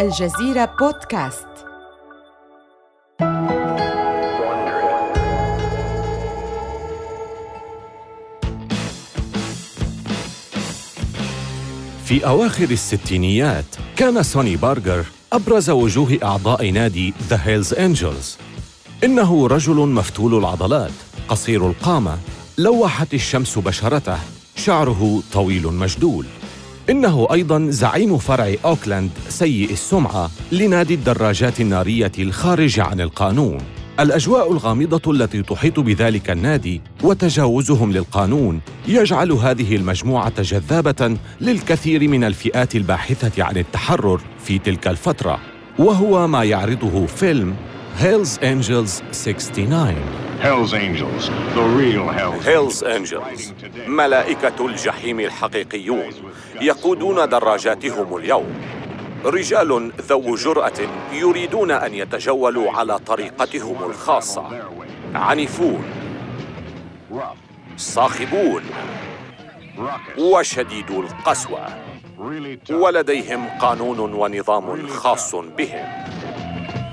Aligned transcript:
الجزيرة 0.00 0.64
بودكاست. 0.80 1.46
في 12.04 12.26
أواخر 12.26 12.64
الستينيات 12.70 13.64
كان 13.96 14.22
سوني 14.22 14.56
بارجر 14.56 15.04
أبرز 15.32 15.70
وجوه 15.70 16.18
أعضاء 16.22 16.70
نادي 16.70 17.14
ذا 17.28 17.40
هيلز 17.42 17.74
أنجلز 17.74 18.38
إنه 19.04 19.46
رجل 19.46 19.76
مفتول 19.76 20.34
العضلات 20.34 20.92
قصير 21.28 21.66
القامة 21.66 22.18
لوحت 22.58 23.14
الشمس 23.14 23.58
بشرته 23.58 24.18
شعره 24.56 25.22
طويل 25.32 25.66
مجدول. 25.66 26.26
إنه 26.90 27.28
أيضا 27.32 27.66
زعيم 27.70 28.18
فرع 28.18 28.54
أوكلاند 28.64 29.10
سيء 29.28 29.72
السمعة 29.72 30.30
لنادي 30.52 30.94
الدراجات 30.94 31.60
النارية 31.60 32.12
الخارج 32.18 32.80
عن 32.80 33.00
القانون. 33.00 33.58
الأجواء 34.00 34.52
الغامضة 34.52 35.12
التي 35.12 35.42
تحيط 35.42 35.80
بذلك 35.80 36.30
النادي 36.30 36.80
وتجاوزهم 37.02 37.92
للقانون 37.92 38.60
يجعل 38.88 39.32
هذه 39.32 39.76
المجموعة 39.76 40.42
جذابة 40.42 41.16
للكثير 41.40 42.08
من 42.08 42.24
الفئات 42.24 42.76
الباحثة 42.76 43.44
عن 43.44 43.56
التحرر 43.56 44.20
في 44.44 44.58
تلك 44.58 44.88
الفترة. 44.88 45.38
وهو 45.78 46.26
ما 46.26 46.44
يعرضه 46.44 47.06
فيلم 47.06 47.54
هيلز 48.00 48.38
أنجلز 48.42 49.02
69 49.12 49.94
Hell's 50.42 50.72
Angels, 50.72 51.28
the 51.54 51.64
real 51.76 52.08
Hell's 52.08 52.48
Hell's 52.48 52.84
Angels 52.84 53.52
ملائكة 53.86 54.66
الجحيم 54.66 55.20
الحقيقيون 55.20 56.12
يقودون 56.60 57.28
دراجاتهم 57.28 58.16
اليوم. 58.16 58.60
رجال 59.24 59.92
ذو 60.00 60.34
جرأة 60.34 60.72
يريدون 61.12 61.70
أن 61.70 61.94
يتجولوا 61.94 62.72
على 62.72 62.98
طريقتهم 62.98 63.90
الخاصة. 63.90 64.44
عنيفون 65.14 65.84
صاخبون 67.76 68.62
وشديدو 70.18 71.00
القسوة. 71.00 71.66
ولديهم 72.70 73.48
قانون 73.48 74.00
ونظام 74.00 74.86
خاص 74.86 75.34
بهم. 75.34 75.86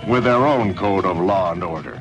With 0.08 0.24
their 0.24 0.44
own 0.56 0.74
code 0.74 1.06
of 1.06 1.18
law 1.20 1.54
and 1.54 1.64
order. 1.64 1.98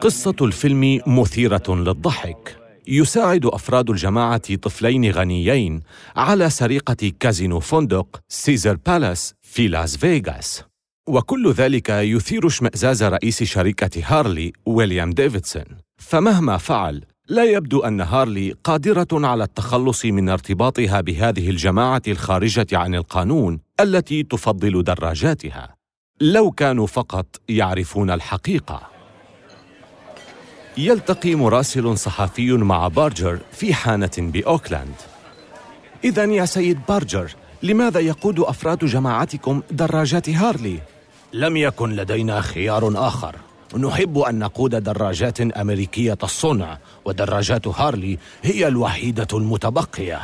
قصة 0.00 0.34
الفيلم 0.40 1.00
مثيرة 1.06 1.62
للضحك. 1.68 2.56
يساعد 2.88 3.46
أفراد 3.46 3.90
الجماعة 3.90 4.54
طفلين 4.54 5.10
غنيين 5.10 5.80
على 6.16 6.50
سرقة 6.50 7.12
كازينو 7.20 7.60
فندق 7.60 8.20
سيزر 8.28 8.78
بالاس 8.86 9.34
في 9.42 9.68
لاس 9.68 9.96
فيغاس 9.96 10.64
وكل 11.08 11.52
ذلك 11.52 11.88
يثير 11.88 12.46
اشمئزاز 12.46 13.02
رئيس 13.02 13.42
شركة 13.42 14.02
هارلي 14.04 14.52
ويليام 14.66 15.10
ديفيدسون. 15.10 15.64
فمهما 15.98 16.56
فعل 16.56 17.04
لا 17.28 17.44
يبدو 17.44 17.80
أن 17.80 18.00
هارلي 18.00 18.54
قادرة 18.64 19.26
على 19.26 19.44
التخلص 19.44 20.04
من 20.04 20.28
ارتباطها 20.28 21.00
بهذه 21.00 21.50
الجماعة 21.50 22.02
الخارجة 22.08 22.66
عن 22.72 22.94
القانون 22.94 23.60
التي 23.80 24.22
تفضل 24.22 24.82
دراجاتها. 24.82 25.79
لو 26.22 26.50
كانوا 26.50 26.86
فقط 26.86 27.26
يعرفون 27.48 28.10
الحقيقة. 28.10 28.82
يلتقي 30.76 31.34
مراسل 31.34 31.98
صحفي 31.98 32.52
مع 32.52 32.88
بارجر 32.88 33.38
في 33.52 33.74
حانة 33.74 34.10
بأوكلاند. 34.18 34.94
إذا 36.04 36.24
يا 36.24 36.44
سيد 36.44 36.80
بارجر 36.88 37.34
لماذا 37.62 38.00
يقود 38.00 38.40
أفراد 38.40 38.84
جماعتكم 38.84 39.62
دراجات 39.70 40.28
هارلي؟ 40.28 40.80
لم 41.32 41.56
يكن 41.56 41.90
لدينا 41.90 42.40
خيار 42.40 43.06
آخر. 43.08 43.36
نحب 43.76 44.18
أن 44.18 44.38
نقود 44.38 44.82
دراجات 44.82 45.40
أمريكية 45.40 46.18
الصنع 46.22 46.78
ودراجات 47.04 47.68
هارلي 47.68 48.18
هي 48.42 48.68
الوحيدة 48.68 49.28
المتبقية. 49.32 50.20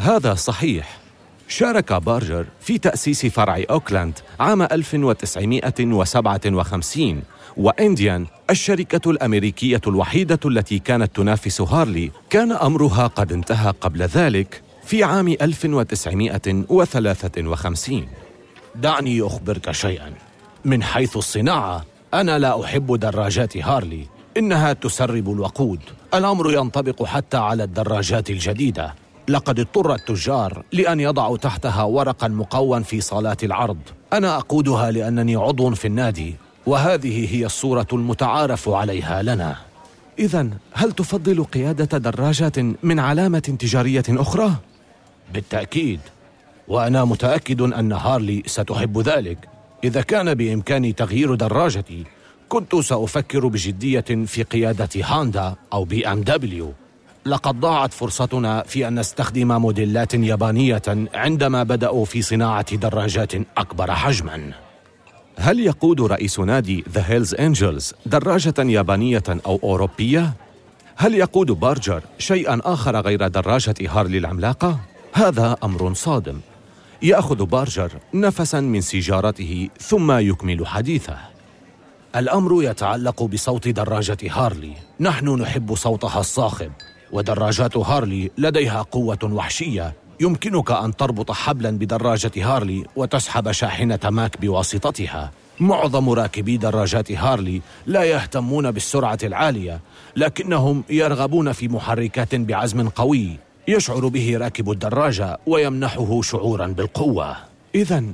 هذا 0.00 0.34
صحيح. 0.34 1.05
شارك 1.48 1.92
بارجر 1.92 2.46
في 2.60 2.78
تأسيس 2.78 3.26
فرع 3.26 3.62
أوكلاند 3.70 4.18
عام 4.40 4.62
1957 4.62 7.22
وإنديان 7.56 8.26
الشركة 8.50 9.10
الأمريكية 9.10 9.80
الوحيدة 9.86 10.40
التي 10.44 10.78
كانت 10.78 11.16
تنافس 11.16 11.60
هارلي. 11.60 12.10
كان 12.30 12.52
أمرها 12.52 13.06
قد 13.06 13.32
انتهى 13.32 13.74
قبل 13.80 14.02
ذلك 14.02 14.62
في 14.84 15.04
عام 15.04 15.28
1953 15.28 18.08
دعني 18.74 19.22
أخبرك 19.22 19.70
شيئا. 19.70 20.12
من 20.64 20.82
حيث 20.82 21.16
الصناعة 21.16 21.84
أنا 22.14 22.38
لا 22.38 22.64
أحب 22.64 22.96
دراجات 22.96 23.56
هارلي. 23.56 24.06
إنها 24.36 24.72
تسرب 24.72 25.32
الوقود. 25.32 25.80
الأمر 26.14 26.52
ينطبق 26.52 27.04
حتى 27.04 27.36
على 27.36 27.64
الدراجات 27.64 28.30
الجديدة. 28.30 28.94
لقد 29.28 29.60
اضطر 29.60 29.94
التجار 29.94 30.62
لأن 30.72 31.00
يضعوا 31.00 31.36
تحتها 31.36 31.82
ورقا 31.82 32.28
مقوى 32.28 32.84
في 32.84 33.00
صالات 33.00 33.44
العرض. 33.44 33.78
أنا 34.12 34.36
أقودها 34.36 34.90
لأنني 34.90 35.36
عضو 35.36 35.70
في 35.70 35.84
النادي 35.84 36.34
وهذه 36.66 37.36
هي 37.36 37.46
الصورة 37.46 37.86
المتعارف 37.92 38.68
عليها 38.68 39.22
لنا. 39.22 39.56
إذا 40.18 40.48
هل 40.72 40.92
تفضل 40.92 41.44
قيادة 41.44 41.98
دراجة 41.98 42.74
من 42.82 43.00
علامة 43.00 43.38
تجارية 43.38 44.04
أخرى؟ 44.08 44.52
بالتأكيد. 45.34 46.00
وأنا 46.68 47.04
متأكد 47.04 47.60
أن 47.60 47.92
هارلي 47.92 48.42
ستحب 48.46 48.98
ذلك. 48.98 49.38
إذا 49.84 50.00
كان 50.00 50.34
بإمكاني 50.34 50.92
تغيير 50.92 51.34
دراجتي 51.34 52.04
كنت 52.48 52.76
سأفكر 52.76 53.46
بجدية 53.46 54.24
في 54.26 54.42
قيادة 54.42 54.88
هوندا 55.04 55.54
أو 55.72 55.84
بي 55.84 56.08
أم 56.08 56.22
دبليو. 56.22 56.72
لقد 57.26 57.60
ضاعت 57.60 57.92
فرصتنا 57.92 58.62
في 58.62 58.88
أن 58.88 58.98
نستخدم 59.00 59.60
موديلات 59.60 60.14
يابانية 60.14 60.82
عندما 61.14 61.62
بدأوا 61.62 62.04
في 62.04 62.22
صناعة 62.22 62.76
دراجات 62.76 63.32
أكبر 63.34 63.90
حجماً. 63.90 64.52
هل 65.38 65.60
يقود 65.60 66.00
رئيس 66.00 66.40
نادي 66.40 66.84
ذا 66.92 67.04
هيلز 67.06 67.34
أنجلز 67.34 67.94
دراجة 68.06 68.54
يابانية 68.58 69.22
أو 69.46 69.60
أوروبية؟ 69.62 70.32
هل 70.96 71.14
يقود 71.14 71.46
بارجر 71.46 72.02
شيئا 72.18 72.60
آخر 72.64 73.00
غير 73.00 73.28
دراجة 73.28 73.74
هارلي 73.80 74.18
العملاقة؟ 74.18 74.78
هذا 75.12 75.56
أمر 75.64 75.94
صادم. 75.94 76.40
يأخذ 77.02 77.44
بارجر 77.44 77.92
نفسا 78.14 78.60
من 78.60 78.80
سيجارته 78.80 79.68
ثم 79.80 80.12
يكمل 80.12 80.66
حديثه. 80.66 81.18
الأمر 82.16 82.62
يتعلق 82.62 83.22
بصوت 83.22 83.68
دراجة 83.68 84.18
هارلي. 84.30 84.72
نحن 85.00 85.28
نحب 85.28 85.74
صوتها 85.74 86.20
الصاخب. 86.20 86.72
ودراجات 87.12 87.76
هارلي 87.76 88.30
لديها 88.38 88.82
قوة 88.82 89.18
وحشية. 89.22 89.92
يمكنك 90.20 90.70
أن 90.70 90.96
تربط 90.96 91.30
حبلا 91.32 91.70
بدراجة 91.70 92.30
هارلي 92.36 92.84
وتسحب 92.96 93.52
شاحنة 93.52 93.98
ماك 94.04 94.40
بواسطتها. 94.40 95.30
معظم 95.60 96.10
راكبي 96.10 96.56
دراجات 96.56 97.12
هارلي 97.12 97.60
لا 97.86 98.04
يهتمون 98.04 98.70
بالسرعة 98.70 99.18
العالية 99.22 99.80
لكنهم 100.16 100.84
يرغبون 100.90 101.52
في 101.52 101.68
محركات 101.68 102.34
بعزم 102.34 102.88
قوي. 102.88 103.36
يشعر 103.68 104.08
به 104.08 104.36
راكب 104.36 104.70
الدراجة 104.70 105.38
ويمنحه 105.46 106.22
شعورا 106.22 106.66
بالقوة. 106.66 107.36
إذا 107.74 108.04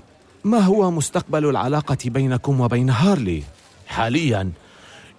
ما 0.44 0.58
هو 0.58 0.91
مستقبل 0.91 1.48
العلاقة 1.48 1.98
بينكم 2.04 2.60
وبين 2.60 2.91
هارلي؟ 2.91 3.42
حاليا 3.86 4.50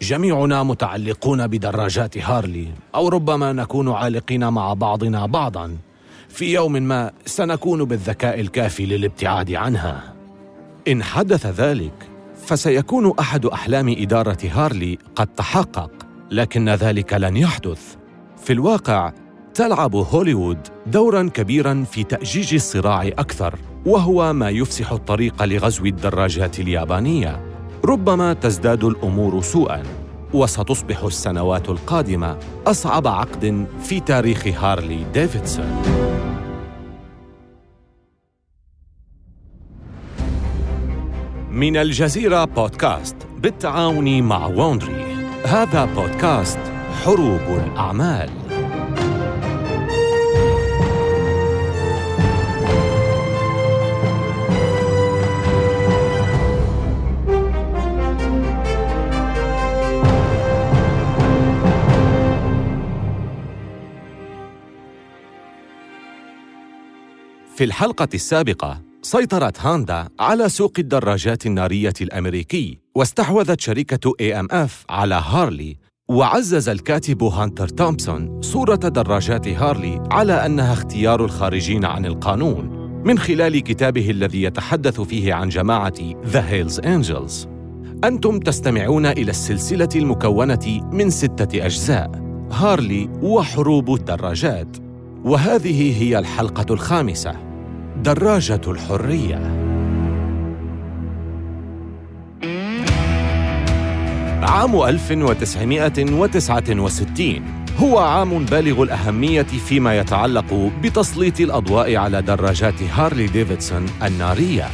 جميعنا 0.03 0.63
متعلقون 0.63 1.47
بدراجات 1.47 2.17
هارلي 2.17 2.67
أو 2.95 3.07
ربما 3.07 3.53
نكون 3.53 3.91
عالقين 3.91 4.47
مع 4.49 4.73
بعضنا 4.73 5.25
بعضا. 5.25 5.77
في 6.29 6.53
يوم 6.53 6.71
ما 6.71 7.11
سنكون 7.25 7.83
بالذكاء 7.83 8.39
الكافي 8.39 8.85
للابتعاد 8.85 9.51
عنها. 9.51 10.13
إن 10.87 11.03
حدث 11.03 11.45
ذلك 11.45 12.09
فسيكون 12.45 13.13
أحد 13.19 13.45
أحلام 13.45 13.95
إدارة 13.97 14.37
هارلي 14.43 14.97
قد 15.15 15.27
تحقق 15.27 15.91
لكن 16.31 16.69
ذلك 16.69 17.13
لن 17.13 17.37
يحدث. 17.37 17.95
في 18.43 18.53
الواقع 18.53 19.13
تلعب 19.53 19.95
هوليوود 19.95 20.67
دورا 20.87 21.29
كبيرا 21.33 21.85
في 21.91 22.03
تأجيج 22.03 22.53
الصراع 22.53 23.07
أكثر 23.07 23.55
وهو 23.85 24.33
ما 24.33 24.49
يفسح 24.49 24.91
الطريق 24.91 25.43
لغزو 25.43 25.85
الدراجات 25.85 26.59
اليابانية. 26.59 27.52
ربما 27.85 28.33
تزداد 28.33 28.83
الأمور 28.83 29.41
سوءا 29.41 29.83
وستصبح 30.33 31.03
السنوات 31.03 31.69
القادمة 31.69 32.37
أصعب 32.67 33.07
عقد 33.07 33.67
في 33.83 33.99
تاريخ 33.99 34.47
هارلي 34.47 35.05
ديفيدسون. 35.13 35.81
من 41.51 41.77
الجزيرة 41.77 42.45
بودكاست 42.45 43.15
بالتعاون 43.37 44.23
مع 44.23 44.45
ووندري 44.45 45.03
هذا 45.45 45.85
بودكاست 45.85 46.59
حروب 47.03 47.41
الأعمال. 47.41 48.42
في 67.63 67.67
الحلقة 67.67 68.07
السابقة 68.13 68.81
سيطرت 69.01 69.59
هاندا 69.59 70.07
على 70.19 70.49
سوق 70.49 70.73
الدراجات 70.79 71.45
النارية 71.45 71.93
الأمريكي 72.01 72.79
واستحوذت 72.95 73.61
شركة 73.61 74.11
AMF 74.21 74.71
على 74.89 75.23
هارلي 75.27 75.77
وعزز 76.09 76.69
الكاتب 76.69 77.23
هانتر 77.23 77.67
تومسون 77.67 78.41
صورة 78.41 78.75
دراجات 78.75 79.47
هارلي 79.47 80.03
على 80.11 80.33
أنها 80.45 80.73
اختيار 80.73 81.25
الخارجين 81.25 81.85
عن 81.85 82.05
القانون 82.05 82.69
من 83.05 83.19
خلال 83.19 83.59
كتابه 83.59 84.09
الذي 84.09 84.43
يتحدث 84.43 85.01
فيه 85.01 85.33
عن 85.33 85.49
جماعة 85.49 86.13
The 86.33 86.43
Hells 86.51 86.81
Angels. 86.81 87.47
أنتم 88.03 88.39
تستمعون 88.39 89.05
إلى 89.05 89.31
السلسلة 89.31 89.89
المكونة 89.95 90.89
من 90.91 91.09
ستة 91.09 91.65
أجزاء 91.65 92.11
هارلي 92.51 93.09
وحروب 93.21 93.93
الدراجات. 93.93 94.77
وهذه 95.25 96.03
هي 96.03 96.19
الحلقة 96.19 96.73
الخامسة. 96.73 97.52
دراجة 98.03 98.61
الحرية. 98.67 99.35
عام 104.43 104.81
1969 104.81 107.41
هو 107.77 107.99
عام 107.99 108.45
بالغ 108.45 108.83
الأهمية 108.83 109.43
فيما 109.43 109.97
يتعلق 109.97 110.71
بتسليط 110.81 111.39
الأضواء 111.39 111.95
على 111.95 112.21
دراجات 112.21 112.83
هارلي 112.83 113.27
ديفيدسون 113.27 113.85
النارية. 114.03 114.67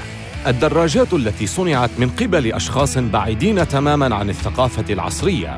الدراجات 0.48 1.14
التي 1.14 1.48
صنعت 1.48 1.90
من 1.98 2.10
قبل 2.10 2.54
أشخاص 2.54 2.98
بعيدين 2.98 3.68
تماماً 3.68 4.16
عن 4.16 4.30
الثقافة 4.30 4.94
العصرية 4.94 5.58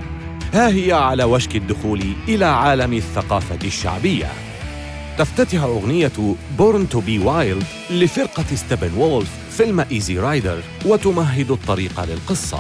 ها 0.54 0.68
هي 0.68 0.94
على 0.94 1.24
وشك 1.24 1.56
الدخول 1.56 2.04
إلى 2.28 2.46
عالم 2.46 2.94
الثقافة 2.94 3.60
الشعبية. 3.64 4.51
تفتتح 5.18 5.64
أغنية 5.64 6.36
Born 6.58 6.94
to 6.94 6.98
be 6.98 7.26
Wild 7.26 7.92
لفرقة 7.92 8.56
ستيبنوولف 8.56 9.30
فيلم 9.50 9.80
Easy 9.92 10.20
Rider 10.20 10.64
وتمهد 10.86 11.52
الطريق 11.52 12.04
للقصة. 12.04 12.60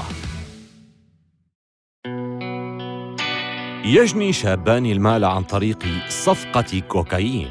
يجني 3.85 4.33
شابان 4.33 4.85
المال 4.85 5.25
عن 5.25 5.43
طريق 5.43 5.85
صفقة 6.09 6.79
كوكايين. 6.79 7.47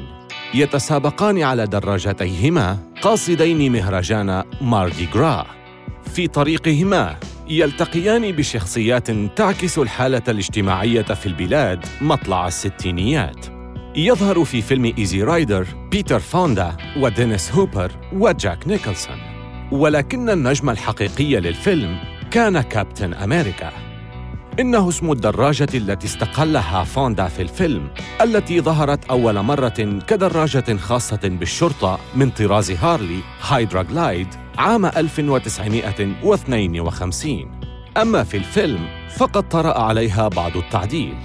يتسابقان 0.53 1.43
على 1.43 1.67
دراجتيهما 1.67 2.77
قاصدين 3.01 3.71
مهرجان 3.71 4.43
ماردي 4.61 5.07
غرا 5.13 5.45
في 6.13 6.27
طريقهما 6.27 7.17
يلتقيان 7.49 8.31
بشخصيات 8.31 9.11
تعكس 9.11 9.79
الحالة 9.79 10.23
الاجتماعية 10.27 11.01
في 11.01 11.25
البلاد 11.25 11.85
مطلع 12.01 12.47
الستينيات. 12.47 13.50
يظهر 13.95 14.43
في 14.43 14.61
فيلم 14.61 14.93
Easy 14.97 15.23
Rider 15.23 15.67
بيتر 15.91 16.19
فوندا 16.19 16.77
ودينيس 16.97 17.51
هوبر 17.51 17.91
وجاك 18.13 18.67
نيكلسون. 18.67 19.17
ولكن 19.71 20.29
النجم 20.29 20.69
الحقيقي 20.69 21.35
للفيلم 21.35 21.97
كان 22.31 22.61
كابتن 22.61 23.13
أمريكا. 23.13 23.71
إنه 24.59 24.89
اسم 24.89 25.11
الدراجة 25.11 25.67
التي 25.73 26.07
استقلها 26.07 26.83
فوندا 26.83 27.27
في 27.27 27.41
الفيلم 27.41 27.87
التي 28.21 28.61
ظهرت 28.61 29.05
أول 29.05 29.39
مرة 29.39 29.99
كدراجة 30.07 30.77
خاصة 30.77 31.19
بالشرطة 31.23 31.99
من 32.15 32.29
طراز 32.29 32.71
هارلي 32.71 33.19
هايدرا 33.41 33.83
جلايد 33.83 34.27
عام 34.57 34.85
1952 34.85 37.61
أما 37.97 38.23
في 38.23 38.37
الفيلم 38.37 38.87
فقد 39.17 39.49
طرأ 39.49 39.79
عليها 39.79 40.27
بعض 40.27 40.57
التعديل. 40.57 41.15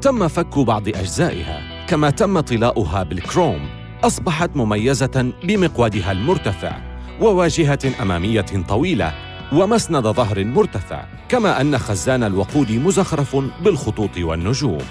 تم 0.00 0.28
فك 0.28 0.58
بعض 0.58 0.88
أجزائها. 0.88 1.71
كما 1.92 2.10
تم 2.10 2.40
طلاؤها 2.40 3.02
بالكروم 3.02 3.68
أصبحت 4.04 4.56
مميزة 4.56 5.32
بمقودها 5.44 6.12
المرتفع 6.12 6.78
وواجهة 7.20 7.78
أمامية 8.02 8.64
طويلة 8.68 9.14
ومسند 9.52 10.06
ظهر 10.06 10.44
مرتفع 10.44 11.04
كما 11.28 11.60
أن 11.60 11.78
خزان 11.78 12.22
الوقود 12.22 12.72
مزخرف 12.72 13.36
بالخطوط 13.36 14.18
والنجوم. 14.18 14.84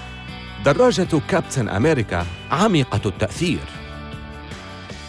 دراجة 0.64 1.20
كابتن 1.28 1.68
أمريكا 1.68 2.26
عميقة 2.50 3.00
التأثير. 3.06 3.60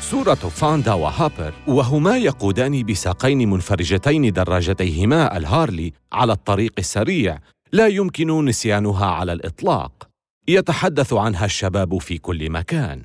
صورة 0.02 0.34
فاندا 0.34 0.94
وهابر 0.94 1.54
وهما 1.68 2.18
يقودان 2.18 2.84
بساقين 2.84 3.50
منفرجتين 3.50 4.32
دراجتيهما 4.32 5.38
الهارلي 5.38 5.94
على 6.14 6.34
الطريق 6.34 6.74
السريع 6.80 7.38
لا 7.72 7.88
يمكن 7.88 8.46
نسيانها 8.46 9.06
على 9.06 9.34
الإطلاق. 9.34 10.13
يتحدث 10.48 11.14
عنها 11.14 11.46
الشباب 11.46 11.98
في 11.98 12.18
كل 12.18 12.50
مكان. 12.50 13.02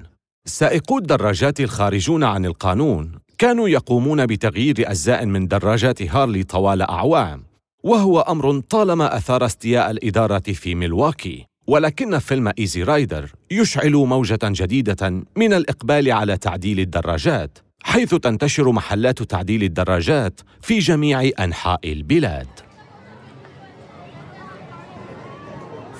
سائقو 0.46 0.99
الدراجات 0.99 1.61
الخارجون 1.61 2.25
عن 2.25 2.46
القانون 2.46 3.12
كانوا 3.38 3.69
يقومون 3.69 4.26
بتغيير 4.26 4.75
أجزاء 4.79 5.26
من 5.26 5.49
دراجات 5.49 6.02
هارلي 6.02 6.43
طوال 6.43 6.82
أعوام 6.82 7.44
وهو 7.85 8.20
أمر 8.20 8.61
طالما 8.61 9.17
أثار 9.17 9.46
استياء 9.46 9.90
الإدارة 9.90 10.38
في 10.38 10.75
ميلواكي. 10.75 11.46
ولكن 11.67 12.19
فيلم 12.19 12.52
إيزي 12.58 12.82
رايدر 12.82 13.32
يشعل 13.50 13.93
موجة 13.93 14.38
جديدة 14.44 15.11
من 15.37 15.52
الإقبال 15.52 16.12
على 16.12 16.37
تعديل 16.37 16.81
الدراجات 16.81 17.58
حيث 17.82 18.14
تنتشر 18.14 18.73
محلات 18.73 19.23
تعديل 19.23 19.62
الدراجات 19.62 20.41
في 20.62 20.79
جميع 20.79 21.31
أنحاء 21.41 21.93
البلاد. 21.93 22.68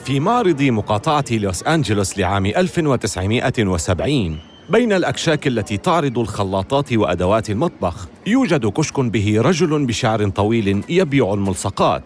في 0.09 0.21
معرض 0.21 0.63
مقاطعة 0.63 1.25
لوس 1.31 1.63
أنجلوس 1.63 2.19
لعام 2.19 2.47
1970 2.47 4.39
بين 4.71 4.93
الأكشاك 4.93 5.47
التي 5.47 5.77
تعرض 5.77 6.19
الخلاطات 6.19 6.93
وأدوات 6.93 7.51
المطبخ 7.51 8.09
يوجد 8.27 8.67
كشك 8.67 9.01
به 9.01 9.41
رجل 9.41 9.87
بشعر 9.87 10.29
طويل 10.29 10.85
يبيع 10.89 11.35
الملصقات 11.35 12.03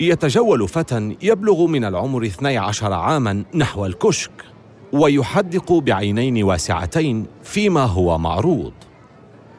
يتجول 0.00 0.68
فتى 0.68 1.16
يبلغ 1.22 1.66
من 1.66 1.84
العمر 1.84 2.24
12 2.24 2.92
عاماً 2.92 3.44
نحو 3.54 3.86
الكشك 3.86 4.44
ويحدق 4.92 5.72
بعينين 5.72 6.42
واسعتين 6.42 7.26
فيما 7.42 7.84
هو 7.84 8.18
معروض 8.18 8.72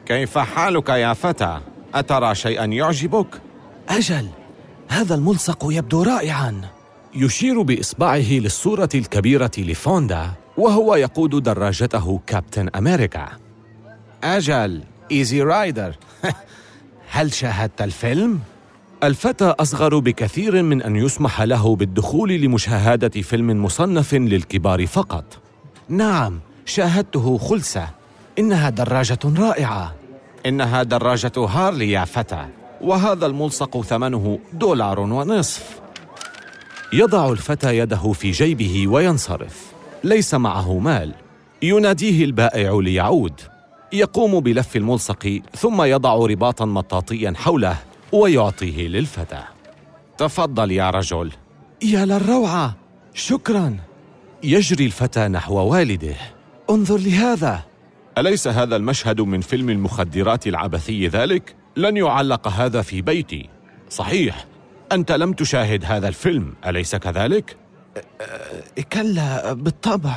كيف 0.06 0.38
حالك 0.38 0.88
يا 0.88 1.12
فتى؟ 1.12 1.60
أترى 1.94 2.34
شيئاً 2.34 2.64
يعجبك؟ 2.64 3.40
أجل 3.88 4.28
هذا 4.88 5.14
الملصق 5.14 5.66
يبدو 5.70 6.02
رائعاً 6.02 6.73
يشير 7.16 7.62
بإصبعه 7.62 8.32
للصورة 8.32 8.88
الكبيرة 8.94 9.50
لفوندا 9.58 10.30
وهو 10.56 10.94
يقود 10.94 11.42
دراجته 11.42 12.20
كابتن 12.26 12.68
أمريكا. 12.68 13.28
أجل 14.24 14.82
إيزي 15.10 15.42
رايدر. 15.42 15.96
هل 17.10 17.32
شاهدت 17.32 17.82
الفيلم؟ 17.82 18.40
الفتى 19.02 19.44
أصغر 19.44 19.98
بكثير 19.98 20.62
من 20.62 20.82
أن 20.82 20.96
يسمح 20.96 21.42
له 21.42 21.76
بالدخول 21.76 22.32
لمشاهدة 22.32 23.22
فيلم 23.22 23.64
مصنف 23.64 24.14
للكبار 24.14 24.86
فقط. 24.86 25.24
نعم 25.88 26.40
شاهدته 26.66 27.38
خلسة. 27.38 27.88
إنها 28.38 28.70
دراجة 28.70 29.18
رائعة. 29.24 29.94
إنها 30.46 30.82
دراجة 30.82 31.32
هارلي 31.38 31.90
يا 31.90 32.04
فتى 32.04 32.46
وهذا 32.80 33.26
الملصق 33.26 33.80
ثمنه 33.80 34.38
دولار 34.52 35.00
ونصف. 35.00 35.83
يضع 36.92 37.32
الفتى 37.32 37.78
يده 37.78 38.12
في 38.12 38.30
جيبه 38.30 38.88
وينصرف. 38.88 39.72
ليس 40.04 40.34
معه 40.34 40.78
مال. 40.78 41.14
يناديه 41.62 42.24
البائع 42.24 42.80
ليعود. 42.82 43.40
يقوم 43.92 44.40
بلف 44.40 44.76
الملصق 44.76 45.40
ثم 45.56 45.82
يضع 45.82 46.14
رباطا 46.14 46.64
مطاطيا 46.64 47.32
حوله 47.36 47.76
ويعطيه 48.12 48.88
للفتى. 48.88 49.42
تفضل 50.18 50.70
يا 50.70 50.90
رجل. 50.90 51.32
يا 51.82 52.04
للروعة. 52.04 52.76
شكرا. 53.14 53.76
يجري 54.42 54.86
الفتى 54.86 55.28
نحو 55.28 55.54
والده. 55.54 56.16
انظر 56.70 56.98
لهذا. 56.98 57.62
أليس 58.18 58.48
هذا 58.48 58.76
المشهد 58.76 59.20
من 59.20 59.40
فيلم 59.40 59.70
المخدرات 59.70 60.46
العبثي 60.46 61.08
ذلك؟ 61.08 61.54
لن 61.76 61.96
يعلق 61.96 62.48
هذا 62.48 62.82
في 62.82 63.02
بيتي. 63.02 63.48
صحيح. 63.90 64.46
أنت 64.92 65.12
لم 65.12 65.32
تشاهد 65.32 65.84
هذا 65.84 66.08
الفيلم 66.08 66.54
أليس 66.66 66.96
كذلك؟ 66.96 67.56
كلا 68.92 69.52
بالطبع. 69.52 70.14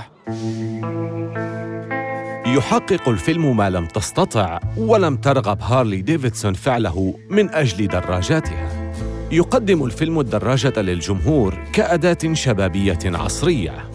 يحقق 2.46 3.10
الفيلم 3.10 3.58
ما 3.58 3.70
لم 3.70 3.86
تستطع 3.86 4.60
ولم 4.78 5.16
ترغب 5.16 5.62
هارلي 5.62 6.02
ديفيدسون 6.02 6.54
فعله 6.54 7.20
من 7.30 7.50
أجل 7.50 7.88
دراجاتها. 7.88 8.94
يقدم 9.32 9.84
الفيلم 9.84 10.20
الدراجة 10.20 10.82
للجمهور 10.82 11.58
كأداة 11.74 12.34
شبابية 12.34 13.00
عصرية. 13.06 13.90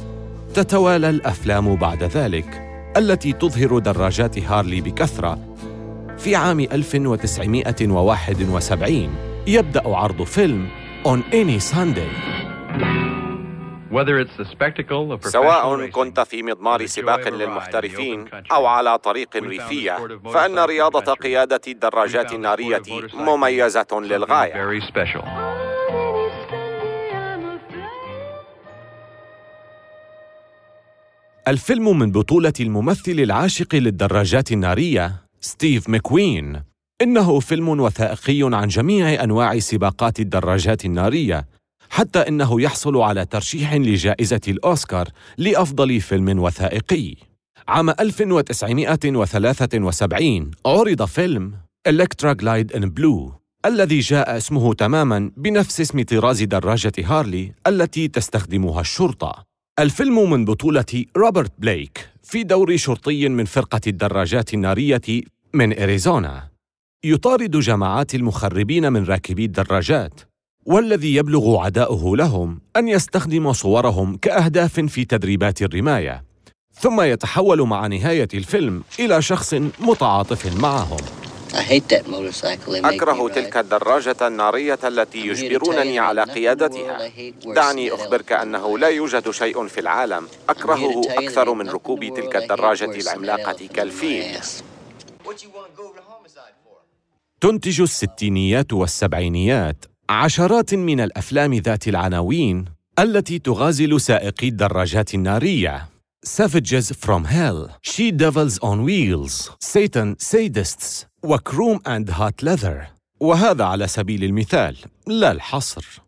تتوالى 0.54 1.10
الأفلام 1.10 1.76
بعد 1.76 2.02
ذلك 2.02 2.68
التي 2.96 3.32
تظهر 3.32 3.78
دراجات 3.78 4.38
هارلي 4.38 4.80
بكثرة 4.80 5.38
في 6.18 6.36
عام 6.36 6.60
1971 6.60 9.31
يبدأ 9.46 9.82
عرض 9.88 10.22
فيلم 10.22 10.68
On 11.04 11.18
Any 11.32 11.58
Sunday. 11.74 12.12
سواء 15.20 15.86
كنت 15.86 16.20
في 16.20 16.42
مضمار 16.42 16.86
سباق 16.86 17.28
للمحترفين 17.28 18.24
أو 18.52 18.66
على 18.66 18.98
طريق 18.98 19.36
ريفية 19.36 19.96
فإن 20.34 20.58
رياضة 20.58 21.12
قيادة 21.14 21.60
الدراجات 21.68 22.32
النارية 22.32 22.82
مميزة 23.14 23.86
للغاية. 23.92 24.82
الفيلم 31.48 31.98
من 31.98 32.12
بطولة 32.12 32.52
الممثل 32.60 33.12
العاشق 33.12 33.74
للدراجات 33.74 34.52
النارية 34.52 35.12
ستيف 35.40 35.88
مكوين 35.88 36.62
إنه 37.02 37.40
فيلم 37.40 37.68
وثائقي 37.68 38.40
عن 38.42 38.68
جميع 38.68 39.24
أنواع 39.24 39.58
سباقات 39.58 40.20
الدراجات 40.20 40.84
النارية 40.84 41.46
حتى 41.90 42.18
إنه 42.18 42.60
يحصل 42.60 42.96
على 42.96 43.24
ترشيح 43.24 43.74
لجائزة 43.74 44.40
الأوسكار 44.48 45.08
لأفضل 45.38 46.00
فيلم 46.00 46.38
وثائقي. 46.38 47.14
عام 47.68 47.90
1973 47.90 50.50
عرض 50.66 51.04
فيلم 51.04 51.52
Electra 51.86 52.32
Glide 52.32 52.72
in 52.72 52.90
Blue 52.90 53.32
الذي 53.66 54.00
جاء 54.00 54.36
اسمه 54.36 54.74
تماما 54.74 55.30
بنفس 55.36 55.80
اسم 55.80 56.02
طراز 56.02 56.42
دراجة 56.42 56.92
هارلي 56.98 57.52
التي 57.66 58.08
تستخدمها 58.08 58.80
الشرطة. 58.80 59.44
الفيلم 59.78 60.30
من 60.30 60.44
بطولة 60.44 61.04
روبرت 61.16 61.52
بليك 61.58 62.08
في 62.22 62.42
دور 62.42 62.76
شرطي 62.76 63.28
من 63.28 63.44
فرقة 63.44 63.80
الدراجات 63.86 64.54
النارية 64.54 65.00
من 65.54 65.78
إريزونا. 65.78 66.51
يطارد 67.04 67.50
جماعات 67.50 68.14
المخربين 68.14 68.92
من 68.92 69.04
راكبي 69.04 69.44
الدراجات 69.44 70.20
والذي 70.66 71.14
يبلغ 71.14 71.60
عداؤه 71.60 72.16
لهم 72.16 72.60
أن 72.76 72.88
يستخدم 72.88 73.52
صورهم 73.52 74.16
كأهداف 74.16 74.80
في 74.80 75.04
تدريبات 75.04 75.62
الرماية 75.62 76.24
ثم 76.74 77.00
يتحول 77.00 77.62
مع 77.62 77.86
نهاية 77.86 78.28
الفيلم 78.34 78.82
إلى 79.00 79.22
شخص 79.22 79.54
متعاطف 79.80 80.56
معهم. 80.60 81.00
أكره 82.68 83.28
تلك 83.28 83.56
الدراجة 83.56 84.16
النارية 84.26 84.78
التي 84.84 85.26
يجبرونني 85.26 85.98
على 85.98 86.22
قيادتها. 86.22 87.10
دعني 87.46 87.92
أخبرك 87.92 88.32
أنه 88.32 88.78
لا 88.78 88.88
يوجد 88.88 89.30
شيء 89.30 89.66
في 89.66 89.80
العالم. 89.80 90.28
أكرهه 90.48 91.02
أكثر 91.08 91.54
من 91.54 91.70
ركوب 91.70 92.00
تلك 92.00 92.36
الدراجة 92.36 93.00
العملاقة 93.00 93.66
كالفيل. 93.74 94.38
تنتج 97.42 97.80
الستينيات 97.80 98.72
والسبعينيات 98.72 99.84
عشرات 100.10 100.74
من 100.74 101.00
الأفلام 101.00 101.54
ذات 101.54 101.88
العناوين 101.88 102.64
التي 102.98 103.38
تغازل 103.38 104.00
سائقي 104.00 104.48
الدراجات 104.48 105.14
النارية. 105.14 105.88
Savages 106.26 106.92
from 106.92 107.24
Hell, 107.24 107.70
She 107.82 108.12
Devils 108.12 108.58
on 108.62 108.84
Wheels, 108.84 109.50
Satan 109.60 110.16
Sadists, 110.18 111.06
وكروم 111.22 111.80
أند 111.86 112.10
هات 112.10 112.44
ليذر 112.44 112.86
وهذا 113.20 113.64
على 113.64 113.86
سبيل 113.86 114.24
المثال 114.24 114.76
لا 115.06 115.32
الحصر. 115.32 116.02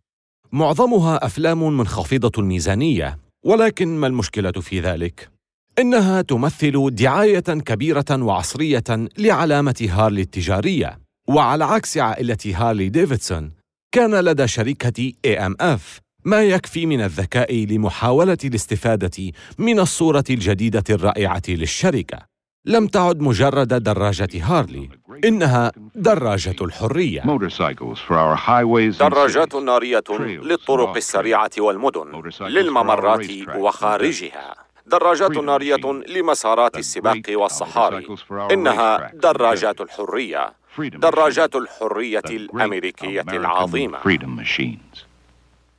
معظمها 0.52 1.26
أفلام 1.26 1.76
منخفضة 1.76 2.32
الميزانية 2.38 3.18
ولكن 3.44 3.88
ما 3.88 4.06
المشكلة 4.06 4.52
في 4.52 4.80
ذلك؟ 4.80 5.30
إنها 5.78 6.22
تمثل 6.22 6.90
دعاية 6.94 7.40
كبيرة 7.40 8.04
وعصرية 8.10 8.84
لعلامة 9.18 9.88
هارلي 9.90 10.20
التجارية. 10.20 11.03
وعلى 11.28 11.64
عكس 11.64 11.98
عائلة 11.98 12.38
هارلي 12.54 12.88
ديفيدسون 12.88 13.52
كان 13.92 14.14
لدى 14.14 14.48
شركة 14.48 15.12
AMF 15.26 15.80
ما 16.24 16.42
يكفي 16.42 16.86
من 16.86 17.00
الذكاء 17.00 17.66
لمحاولة 17.66 18.38
الاستفادة 18.44 19.32
من 19.58 19.80
الصورة 19.80 20.24
الجديدة 20.30 20.84
الرائعة 20.90 21.42
للشركة. 21.48 22.18
لم 22.66 22.86
تعد 22.86 23.20
مجرد 23.20 23.68
دراجة 23.68 24.28
هارلي 24.34 24.88
إنها 25.24 25.72
دراجة 25.94 26.56
الحرية. 26.60 27.22
دراجات 29.00 29.54
نارية 29.54 30.04
للطرق 30.20 30.96
السريعة 30.96 31.50
والمدن 31.58 32.22
للممرات 32.40 33.26
وخارجها. 33.56 34.54
دراجات 34.86 35.36
نارية 35.36 36.02
لمسارات 36.08 36.78
السباق 36.78 37.22
والصحاري. 37.30 38.06
إنها 38.50 39.10
دراجات 39.14 39.80
الحرية. 39.80 40.63
دراجات 40.78 41.56
الحرية 41.56 42.22
الأمريكية 42.30 43.20
العظيمة. 43.20 43.98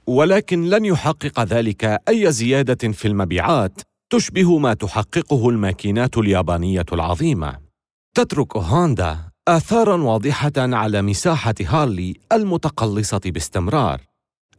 ولكن 0.08 0.70
لن 0.70 0.86
يحقق 0.86 1.40
ذلك 1.44 2.02
أي 2.10 2.32
زيادة 2.32 2.92
في 2.92 3.08
المبيعات 3.08 3.82
تشبه 4.10 4.58
ما 4.58 4.74
تحققه 4.74 5.50
الماكينات 5.50 6.18
اليابانية 6.18 6.86
العظيمة. 6.94 7.60
تترك 8.16 8.58
هوندا 8.58 9.18
آثارا 9.48 9.96
واضحة 9.96 10.52
على 10.58 11.02
مساحة 11.02 11.56
هارلي 11.62 12.14
المتقلصة 12.32 13.22
باستمرار. 13.26 14.02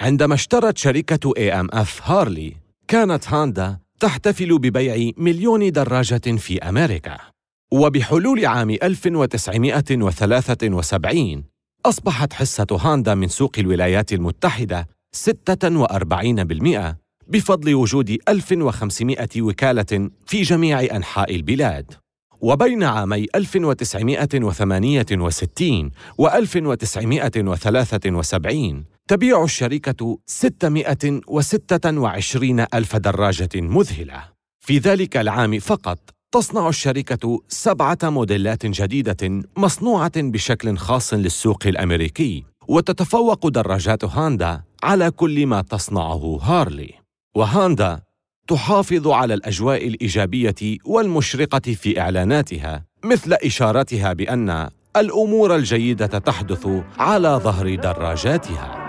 عندما 0.01 0.35
اشترت 0.35 0.79
شركة 0.79 1.33
AMF 1.39 2.11
هارلي 2.11 2.57
كانت 2.89 3.29
هوندا 3.29 3.79
تحتفل 4.01 4.59
ببيع 4.59 5.11
مليون 5.17 5.73
دراجة 5.73 6.37
في 6.37 6.59
أمريكا. 6.59 7.36
وبحلول 7.73 8.47
عام 8.47 8.71
1973 8.71 11.45
أصبحت 11.87 12.33
حصة 12.33 12.67
هوندا 12.71 13.15
من 13.15 13.29
سوق 13.29 13.53
الولايات 13.59 14.13
المتحدة 14.13 14.89
46% 15.17 16.97
بفضل 17.29 17.75
وجود 17.75 18.19
1500 18.29 19.29
وكالة 19.39 20.11
في 20.27 20.43
جميع 20.43 20.81
أنحاء 20.81 21.35
البلاد. 21.35 21.93
وبين 22.41 22.83
عامي 22.83 23.27
1968 23.35 25.91
و 26.19 26.29
1973 26.29 28.85
تبيع 29.09 29.45
الشركة 29.45 30.19
626 30.27 32.67
ألف 32.75 32.97
دراجة 32.97 33.49
مذهلة. 33.55 34.25
في 34.61 34.79
ذلك 34.79 35.17
العام 35.17 35.59
فقط 35.59 35.99
تصنع 36.33 36.69
الشركة 36.69 37.41
سبعة 37.49 37.99
موديلات 38.03 38.67
جديدة 38.67 39.43
مصنوعة 39.57 40.13
بشكل 40.17 40.77
خاص 40.77 41.15
للسوق 41.15 41.67
الأمريكي 41.67 42.45
وتتفوق 42.69 43.49
دراجات 43.49 44.05
هاندا 44.05 44.63
على 44.83 45.11
كل 45.11 45.47
ما 45.47 45.63
تصنعه 45.63 46.39
هارلي. 46.43 46.95
وهاندا 47.37 48.01
تحافظ 48.49 49.09
على 49.09 49.35
الأجواء 49.35 49.87
الإيجابية 49.89 50.79
والمشرقة 50.85 51.75
في 51.75 52.01
إعلاناتها 52.01 52.85
مثل 53.05 53.33
اشارتها 53.33 54.13
بأن 54.13 54.69
الأمور 54.97 55.57
الجيدة 55.57 56.07
تحدث 56.07 56.69
على 56.99 57.29
ظهر 57.29 57.75
دراجاتها. 57.75 58.87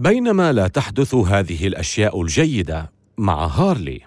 بينما 0.00 0.52
لا 0.52 0.68
تحدث 0.68 1.14
هذه 1.14 1.66
الأشياء 1.66 2.22
الجيدة 2.22 2.92
مع 3.18 3.46
هارلي. 3.46 4.00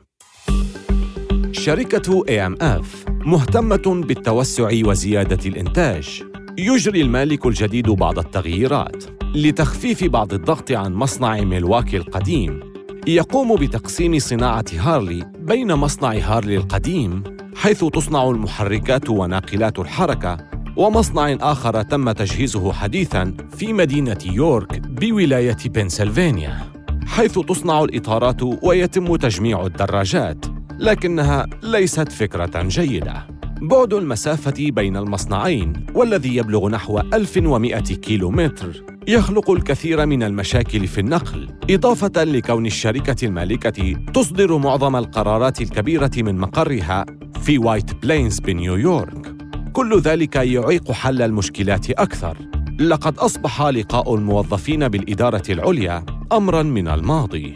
شركة 1.52 2.24
AMF 2.24 2.86
مهتمة 3.10 4.04
بالتوسع 4.08 4.70
وزيادة 4.86 5.50
الإنتاج. 5.50 6.24
يجري 6.58 7.02
المالك 7.02 7.46
الجديد 7.46 7.90
بعض 7.90 8.20
التغييرات 8.20 9.04
لتخفيف 9.36 10.04
بعض 10.04 10.34
الضغط 10.34 10.72
عن 10.72 10.94
مصنع 10.94 11.42
ميلواكي 11.42 11.98
القديم. 11.98 12.60
يقوم 13.08 13.56
بتقسيم 13.56 14.20
صناعة 14.20 14.66
هارلي 14.78 15.32
بين 15.40 15.74
مصنع 15.74 16.12
هارلي 16.12 16.58
القديم 16.58 17.24
حيث 17.56 17.86
تصنع 17.86 18.30
المحركات 18.30 19.10
وناقلات 19.10 19.80
الحركة 19.80 20.53
ومصنع 20.75 21.38
آخر 21.42 21.82
تم 21.82 22.12
تجهيزه 22.12 22.74
حديثاً 22.74 23.34
في 23.58 23.74
مدينة 23.74 24.18
يورك 24.25 24.80
بولاية 24.80 25.58
بنسلفانيا 25.65 26.60
حيث 27.06 27.39
تصنع 27.39 27.84
الإطارات 27.84 28.63
ويتم 28.63 29.15
تجميع 29.15 29.65
الدراجات 29.65 30.46
لكنها 30.80 31.46
ليست 31.63 32.12
فكرة 32.12 32.63
جيدة. 32.63 33.27
بعد 33.62 33.94
المسافة 33.94 34.53
بين 34.72 34.98
المصنعين 34.98 35.86
والذي 35.94 36.36
يبلغ 36.36 36.70
نحو 36.70 37.00
1100 37.00 37.80
كيلومتر 37.80 38.84
يخلق 39.08 39.51
الكثير 39.51 40.06
من 40.06 40.24
المشاكل 40.24 40.88
في 40.88 41.01
النقل 41.01 41.50
إضافة 41.70 42.24
لكون 42.24 42.65
الشركة 42.65 43.25
المالكة 43.25 43.96
تصدر 44.13 44.58
معظم 44.58 44.96
القرارات 44.96 45.62
الكبيرة 45.62 46.12
من 46.18 46.38
مقرها 46.38 47.06
في 47.42 47.58
وايت 47.58 47.96
بلينز 47.96 48.39
بنيويورك. 48.39 49.33
كل 49.74 50.00
ذلك 50.00 50.36
يعيق 50.36 50.92
حل 50.92 51.22
المشكلات 51.22 51.89
أكثر. 51.89 52.38
لقد 52.80 53.18
أصبح 53.18 53.62
لقاء 53.62 54.15
الموظفين 54.15 54.88
بالإدارة 54.88 55.44
العليا 55.50 56.06
أمرا 56.32 56.63
من 56.63 56.88
الماضي. 56.88 57.56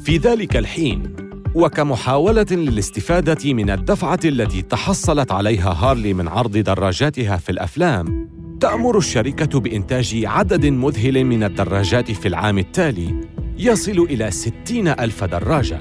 في 0.00 0.16
ذلك 0.16 0.56
الحين 0.56 1.16
وكمحاولة 1.54 2.46
للاستفادة 2.50 3.52
من 3.52 3.70
الدفعة 3.70 4.18
التي 4.24 4.62
تحصلت 4.62 5.32
عليها 5.32 5.72
هارلي 5.72 6.14
من 6.14 6.28
عرض 6.28 6.56
دراجاتها 6.58 7.36
في 7.36 7.52
الأفلام 7.52 8.28
تأمر 8.60 8.98
الشركة 8.98 9.60
بإنتاج 9.60 10.22
عدد 10.24 10.66
مذهل 10.66 11.24
من 11.24 11.44
الدراجات 11.44 12.10
في 12.10 12.28
العام 12.28 12.58
التالي 12.58 13.20
يصل 13.58 13.98
إلى 14.10 14.30
ستين 14.30 14.88
ألف 14.88 15.24
دراجة 15.24 15.80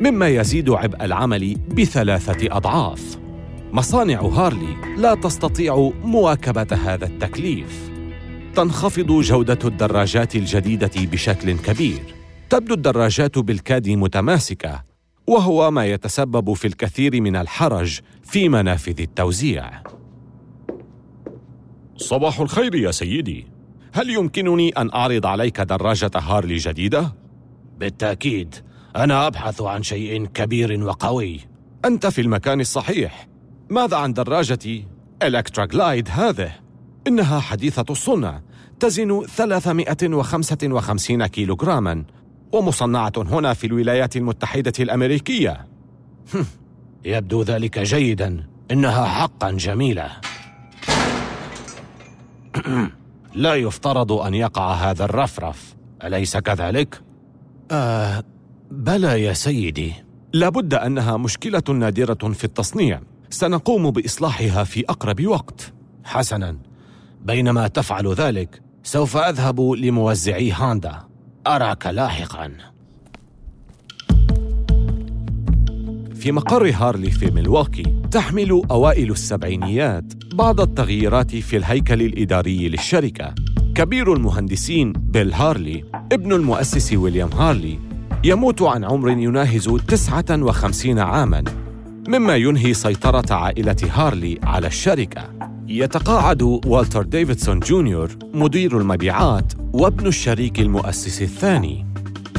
مما 0.00 0.28
يزيد 0.28 0.70
عبء 0.70 1.04
العمل 1.04 1.54
بثلاثة 1.54 2.56
أضعاف. 2.56 3.18
مصانع 3.72 4.20
هارلي 4.20 4.76
لا 4.96 5.14
تستطيع 5.14 5.92
مواكبة 6.02 6.76
هذا 6.76 7.06
التكليف. 7.06 7.90
تنخفض 8.54 9.20
جودة 9.20 9.58
الدراجات 9.64 10.36
الجديدة 10.36 10.90
بشكل 10.96 11.58
كبير. 11.58 12.02
تبدو 12.50 12.74
الدراجات 12.74 13.38
بالكاد 13.38 13.88
متماسكة 13.88 14.84
وهو 15.26 15.70
ما 15.70 15.86
يتسبب 15.86 16.52
في 16.52 16.66
الكثير 16.66 17.20
من 17.20 17.36
الحرج 17.36 18.00
في 18.22 18.48
منافذ 18.48 19.00
التوزيع. 19.00 19.82
صباح 21.96 22.40
الخير 22.40 22.74
يا 22.74 22.90
سيدي. 22.90 23.46
هل 23.92 24.10
يمكنني 24.10 24.68
أن 24.68 24.90
أعرض 24.94 25.26
عليك 25.26 25.60
دراجة 25.60 26.10
هارلي 26.16 26.56
جديدة؟ 26.56 27.14
بالتأكيد 27.78 28.54
أنا 28.96 29.26
أبحث 29.26 29.62
عن 29.62 29.82
شيء 29.82 30.26
كبير 30.26 30.84
وقوي. 30.84 31.40
أنت 31.84 32.06
في 32.06 32.20
المكان 32.20 32.60
الصحيح. 32.60 33.29
ماذا 33.70 33.96
عن 33.96 34.12
دراجتي 34.12 34.86
الكترا 35.22 35.64
جلايد 35.64 36.08
هذه؟ 36.12 36.52
إنها 37.06 37.40
حديثة 37.40 37.84
الصنع 37.90 38.40
تزن 38.80 39.26
355 39.26 41.26
كيلوغراما 41.26 42.04
ومصنعة 42.52 43.12
هنا 43.16 43.54
في 43.54 43.66
الولايات 43.66 44.16
المتحدة 44.16 44.72
الأمريكية. 44.80 45.66
يبدو 47.04 47.42
ذلك 47.42 47.78
جيدا. 47.78 48.46
إنها 48.70 49.04
حقا 49.04 49.50
جميلة. 49.50 50.10
لا 53.34 53.54
يفترض 53.54 54.12
أن 54.12 54.34
يقع 54.34 54.72
هذا 54.72 55.04
الرفرف. 55.04 55.74
أليس 56.04 56.36
كذلك؟ 56.36 57.02
آه 57.70 58.24
بلى 58.70 59.22
يا 59.22 59.32
سيدي. 59.32 59.92
لابد 60.32 60.74
أنها 60.74 61.16
مشكلة 61.16 61.62
نادرة 61.68 62.32
في 62.32 62.44
التصنيع. 62.44 63.00
سنقوم 63.30 63.90
بإصلاحها 63.90 64.64
في 64.64 64.84
أقرب 64.88 65.26
وقت. 65.26 65.72
حسنا. 66.04 66.56
بينما 67.24 67.66
تفعل 67.66 68.12
ذلك 68.12 68.62
سوف 68.82 69.16
أذهب 69.16 69.60
لموزعي 69.60 70.52
هاندا. 70.52 70.98
أراك 71.46 71.86
لاحقا. 71.86 72.52
في 76.14 76.32
مقر 76.32 76.70
هارلي 76.74 77.10
في 77.10 77.30
ميلواكي 77.30 77.82
تحمل 78.10 78.62
أوائل 78.70 79.10
السبعينيات 79.10 80.04
بعض 80.34 80.60
التغييرات 80.60 81.36
في 81.36 81.56
الهيكل 81.56 82.02
الإداري 82.02 82.68
للشركة. 82.68 83.34
كبير 83.74 84.12
المهندسين 84.12 84.92
بيل 84.92 85.32
هارلي 85.32 85.84
ابن 86.12 86.32
المؤسس 86.32 86.92
ويليام 86.92 87.32
هارلي 87.32 87.78
يموت 88.24 88.62
عن 88.62 88.84
عمر 88.84 89.10
يناهز 89.10 89.68
59 89.88 90.98
عاماً. 90.98 91.69
مما 92.10 92.36
ينهي 92.36 92.74
سيطرة 92.74 93.34
عائلة 93.34 93.76
هارلي 93.94 94.38
على 94.42 94.66
الشركة. 94.66 95.22
يتقاعد 95.68 96.42
والتر 96.42 97.02
ديفيدسون 97.02 97.60
جونيور 97.60 98.10
مدير 98.34 98.78
المبيعات 98.78 99.52
وابن 99.72 100.06
الشريك 100.06 100.60
المؤسس 100.60 101.22
الثاني. 101.22 101.86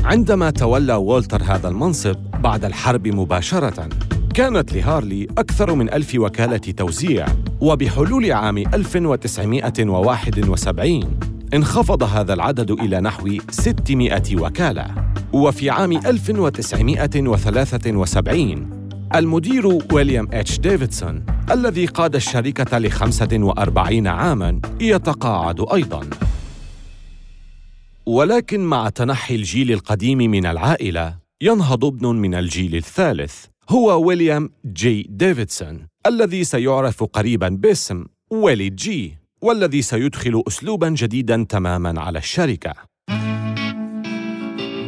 عندما 0.04 0.50
تولى 0.50 0.94
والتر 0.94 1.44
هذا 1.44 1.68
المنصب 1.68 2.16
بعد 2.40 2.66
الحرب 2.66 3.08
مباشرة 3.08 3.90
كانت 4.34 4.74
لهارلي 4.74 5.28
أكثر 5.38 5.76
من 5.76 5.94
ألف 5.94 6.16
وكالة 6.16 6.58
توزيع 6.58 7.26
وبحلول 7.62 8.32
عام 8.32 8.58
1971 8.58 11.20
انخفض 11.54 12.04
هذا 12.04 12.34
العدد 12.34 12.72
إلى 12.72 13.02
نحو 13.02 13.38
600 13.50 14.36
وكالة. 14.36 14.86
وفي 15.34 15.70
عام 15.70 15.92
1973 15.92 18.81
المدير 19.16 19.68
ويليام 19.94 20.28
اتش 20.34 20.60
ديفيدسون 20.60 21.26
الذي 21.52 21.86
قاد 21.86 22.16
الشركة 22.16 22.78
ل 22.78 22.92
45 22.92 24.08
عاماً 24.08 24.62
يتقاعد 24.82 25.66
أيضاً. 25.74 26.10
ولكن 28.06 28.60
مع 28.60 28.90
تنحي 28.90 29.36
الجيل 29.36 29.72
القديم 29.72 30.18
من 30.18 30.46
العائلة 30.46 31.18
ينهض 31.42 31.86
ابن 31.86 32.08
من 32.08 32.36
الجيل 32.36 32.76
الثالث 32.76 33.46
هو 33.70 34.08
ويليام 34.08 34.50
جي 34.66 35.08
ديفيدسون 35.10 35.88
الذي 36.06 36.44
سيعرف 36.44 37.04
قريبا 37.04 37.50
باسم 37.50 38.06
ويلي 38.30 38.70
جي 38.70 39.18
والذي 39.42 39.82
سيدخل 39.82 40.44
اسلوبا 40.48 40.90
جديدا 40.90 41.46
تماما 41.50 42.02
على 42.02 42.20
الشركة. 42.20 42.91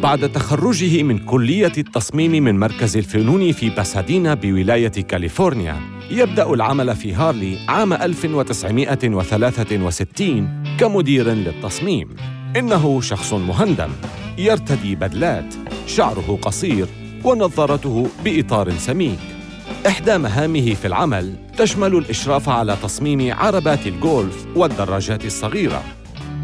بعد 0.03 0.31
تخرجه 0.31 1.03
من 1.03 1.17
كلية 1.17 1.71
التصميم 1.77 2.31
من 2.31 2.59
مركز 2.59 2.97
الفنون 2.97 3.51
في 3.51 3.69
باسادينا 3.69 4.33
بولاية 4.33 4.87
كاليفورنيا. 4.87 5.81
يبدأ 6.11 6.53
العمل 6.53 6.95
في 6.95 7.13
هارلي 7.13 7.57
عام 7.67 7.93
1963 7.93 10.63
كمدير 10.79 11.29
للتصميم. 11.29 12.15
إنه 12.57 13.01
شخص 13.01 13.33
مهندم. 13.33 13.89
يرتدي 14.37 14.95
بدلات. 14.95 15.55
شعره 15.87 16.39
قصير. 16.41 16.87
ونظارته 17.23 18.07
بإطار 18.25 18.71
سميك. 18.71 19.19
إحدى 19.87 20.17
مهامه 20.17 20.73
في 20.73 20.87
العمل 20.87 21.35
تشمل 21.57 21.95
الإشراف 21.95 22.49
على 22.49 22.77
تصميم 22.83 23.33
عربات 23.33 23.87
الجولف 23.87 24.45
والدراجات 24.55 25.25
الصغيرة. 25.25 25.83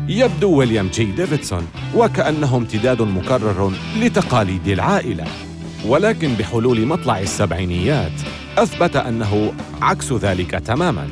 يبدو 0.10 0.52
ويليام 0.52 0.88
جي 0.88 1.04
ديفيدسون 1.06 1.68
وكأنه 1.96 2.58
امتداد 2.58 3.02
مكرر 3.02 3.72
لتقاليد 4.00 4.68
العائلة. 4.68 5.26
ولكن 5.86 6.34
بحلول 6.34 6.86
مطلع 6.86 7.20
السبعينيات 7.20 8.12
أثبت 8.58 8.96
أنه 8.96 9.54
عكس 9.82 10.14
ذلك 10.14 10.52
تماما. 10.52 11.08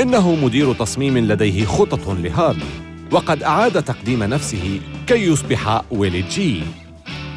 إنه 0.00 0.34
مدير 0.34 0.72
تصميم 0.72 1.18
لديه 1.18 1.64
خطط 1.64 2.08
لهارلي 2.08 2.64
وقد 3.12 3.42
أعاد 3.42 3.82
تقديم 3.82 4.22
نفسه 4.22 4.80
كي 5.06 5.26
يصبح 5.26 5.82
ويلي 5.90 6.22
جي. 6.22 6.60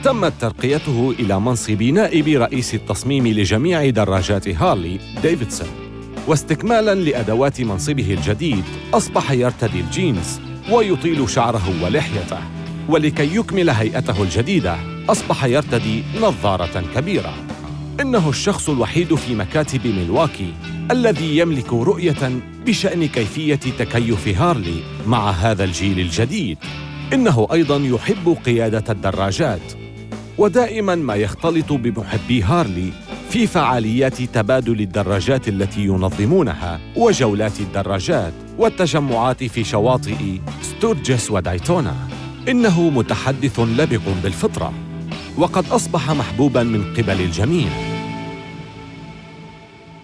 تمت 0.04 0.34
ترقيته 0.40 1.14
إلى 1.20 1.40
منصب 1.40 1.84
نائب 1.84 2.28
رئيس 2.28 2.74
التصميم 2.74 3.28
لجميع 3.28 3.90
دراجات 3.90 4.48
هارلي 4.48 5.00
ديفيدسون. 5.24 5.68
واستكمالا 6.28 6.96
لأدوات 6.96 7.62
منصبه 7.62 8.14
الجديد 8.14 8.64
أصبح 8.94 9.32
يرتدي 9.32 9.80
الجينز. 9.80 10.40
ويطيل 10.72 11.30
شعره 11.30 11.84
ولحيته 11.84 12.40
ولكي 12.90 13.36
يكمل 13.36 13.70
هيئته 13.70 14.24
الجديدة 14.24 14.78
أصبح 15.10 15.46
يرتدي 15.46 16.04
نظارة 16.22 16.84
كبيرة 16.96 17.34
إنه 18.02 18.30
الشخص 18.30 18.70
الوحيد 18.70 19.16
في 19.16 19.36
مكاتب 19.36 19.88
ميلواكي 19.88 20.54
الذي 20.92 21.38
يملك 21.38 21.74
رؤية 21.74 22.32
بشأن 22.66 23.08
كيفية 23.08 23.56
تكيف 23.56 24.42
هارلي 24.42 24.84
مع 25.08 25.30
هذا 25.30 25.64
الجيل 25.64 26.00
الجديد. 26.00 26.58
إنه 27.14 27.48
أيضاً 27.54 27.78
يحب 27.78 28.38
قيادة 28.46 28.84
الدراجات، 28.90 29.74
ودائماً 30.38 30.96
ما 30.96 31.16
يختلط 31.16 31.74
بمحبي 31.74 32.44
هارلي 32.44 32.92
في 33.30 33.48
فعاليات 33.48 34.22
تبادل 34.22 34.82
الدراجات 34.82 35.48
التي 35.48 35.82
ينظمونها 35.82 36.80
وجولات 36.96 37.60
الدراجات 37.60 38.34
والتجمعات 38.58 39.44
في 39.44 39.64
شواطئ 39.64 40.40
ستورجس 40.62 41.32
ودايتونا. 41.32 41.96
إنه 42.50 42.90
متحدث 42.90 43.60
لبق 43.60 44.02
بالفطرة، 44.24 44.74
وقد 45.38 45.66
أصبح 45.66 46.12
محبوباً 46.12 46.64
من 46.64 46.94
قبل 46.94 47.22
الجميع. 47.22 47.70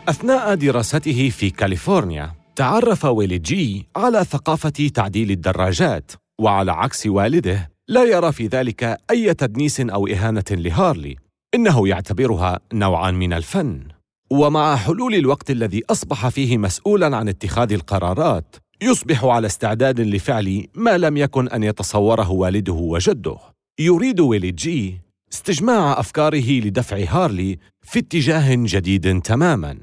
أثناء 0.10 0.56
دراسته 0.56 1.30
في 1.30 1.50
كاليفورنيا 1.50 2.32
تعرف 2.56 3.06
ويلي 3.06 3.38
جي 3.38 3.88
على 3.96 4.24
ثقافة 4.24 4.90
تعديل 4.94 5.32
الدراجات 5.32 6.12
وعلى 6.42 6.72
عكس 6.72 7.06
والده 7.08 7.70
لا 7.88 8.04
يرى 8.04 8.32
في 8.32 8.48
ذلك 8.48 8.98
أي 9.12 9.34
تدنيس 9.34 9.80
أو 9.80 10.08
إهانة 10.08 10.44
لهارلي 10.52 11.16
إنه 11.56 11.88
يعتبرها 11.88 12.60
نوعا 12.74 13.12
من 13.12 13.34
الفن 13.34 13.93
ومع 14.32 14.76
حلول 14.76 15.16
الوقت 15.16 15.52
الذي 15.52 15.82
أصبح 15.90 16.28
فيه 16.28 16.58
مسؤولا 16.58 17.18
عن 17.18 17.30
اتخاذ 17.30 17.74
القرارات 17.74 18.56
يصبح 18.82 19.26
على 19.26 19.48
استعداد 19.48 20.02
لفعل 20.02 20.68
ما 20.76 20.98
لم 20.98 21.18
يكن 21.18 21.48
أن 21.48 21.64
يتصوره 21.64 22.32
والده 22.32 22.74
وجده. 22.74 23.38
يريد 23.80 24.20
ويلي 24.20 24.52
جي 24.52 25.02
استجماع 25.34 26.00
أفكاره 26.00 26.52
لدفع 26.52 26.98
هارلي 27.10 27.58
في 27.82 28.00
اتجاه 28.00 28.56
جديد 28.56 29.22
تماما. 29.22 29.78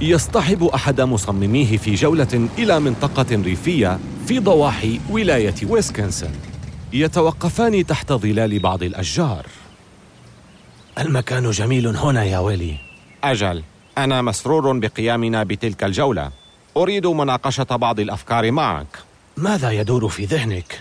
يصطحب 0.00 0.64
أحد 0.64 1.00
مصمميه 1.00 1.76
في 1.76 1.94
جولة 1.94 2.48
إلى 2.58 2.80
منطقة 2.80 3.42
ريفية 3.42 3.98
في 4.26 4.38
ضواحي 4.38 5.00
ولاية 5.10 5.54
ويسكنسن. 5.68 6.30
يتوقفان 6.92 7.86
تحت 7.86 8.12
ظلال 8.12 8.58
بعض 8.58 8.82
الأشجار. 8.82 9.46
المكان 10.98 11.50
جميل 11.50 11.86
هنا 11.86 12.24
يا 12.24 12.38
ويلي. 12.38 12.76
أجل 13.24 13.62
أنا 13.98 14.22
مسرور 14.22 14.78
بقيامنا 14.78 15.42
بتلك 15.42 15.84
الجولة. 15.84 16.30
أريد 16.76 17.06
مناقشة 17.06 17.76
بعض 17.76 18.00
الأفكار 18.00 18.50
معك. 18.50 18.98
ماذا 19.36 19.70
يدور 19.70 20.08
في 20.08 20.24
ذهنك؟ 20.24 20.80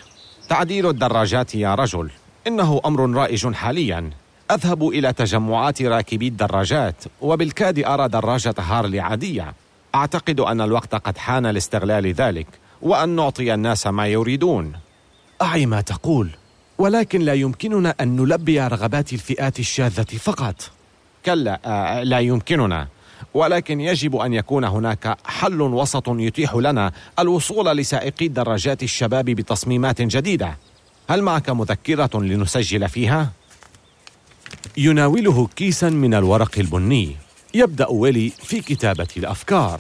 تعديل 0.50 0.90
الدراجات 0.90 1.56
يا 1.56 1.76
رجل. 1.76 2.12
إنه 2.48 2.82
أمر 2.86 3.10
رائج 3.18 3.54
حاليا. 3.54 4.10
أذهب 4.52 4.88
إلى 4.88 5.14
تجمعات 5.14 5.82
راكبي 5.82 6.28
الدراجات 6.28 7.04
وبالكاد 7.22 7.80
أرى 7.80 8.08
دراجة 8.08 8.56
هارلي 8.58 9.00
عادية. 9.00 9.54
أعتقد 9.96 10.40
أن 10.40 10.62
الوقت 10.62 10.96
قد 10.96 11.18
حان 11.18 11.48
لاستغلال 11.48 12.14
ذلك 12.14 12.48
وأن 12.82 13.10
نعطي 13.10 13.54
الناس 13.54 13.88
ما 13.88 14.08
يريدون. 14.08 14.74
أعي 15.42 15.66
ما 15.66 15.82
تقول. 15.82 16.30
ولكن 16.82 17.22
لا 17.22 17.34
يمكننا 17.34 17.96
أن 18.02 18.16
نلبي 18.16 18.60
رغبات 18.62 19.14
الفئات 19.14 19.60
الشاذة 19.60 20.18
فقط. 20.18 20.56
كلا 21.26 21.60
آه 21.66 22.04
لا 22.04 22.20
يمكننا. 22.20 22.88
ولكن 23.34 23.82
يجب 23.82 24.16
أن 24.16 24.34
يكون 24.34 24.64
هناك 24.64 25.18
حل 25.26 25.62
وسط 25.62 26.10
يتيح 26.10 26.56
لنا 26.56 26.92
الوصول 27.20 27.78
لسائقي 27.78 28.26
الدراجات 28.26 28.84
الشباب 28.84 29.26
بتصميمات 29.26 30.02
جديدة. 30.02 30.58
هل 31.10 31.22
معك 31.22 31.50
مذكرة 31.50 32.10
لنسجل 32.14 32.90
فيها؟ 32.90 33.32
يناوله 34.78 35.48
كيسا 35.56 35.90
من 35.90 36.14
الورق 36.14 36.52
البني. 36.58 37.16
يبدأ 37.54 37.88
ويلي 37.88 38.30
في 38.30 38.62
كتابة 38.62 39.08
الأفكار. 39.18 39.80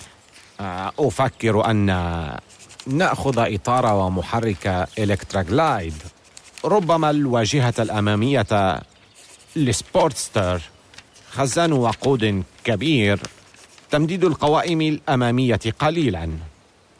آه، 0.59 0.91
أفكر 0.99 1.65
أن 1.71 1.85
نأخذ 2.87 3.35
إطار 3.37 3.85
ومحرك 3.85 4.87
الكتراجلايد 4.99 5.93
ربما 6.65 7.09
الواجهة 7.09 7.73
الأمامية 7.79 8.81
لسبورتستر 9.55 10.61
خزان 11.31 11.73
وقود 11.73 12.43
كبير. 12.63 13.19
تمديد 13.91 14.23
القوائم 14.23 14.81
الأمامية 14.81 15.59
قليلا. 15.79 16.29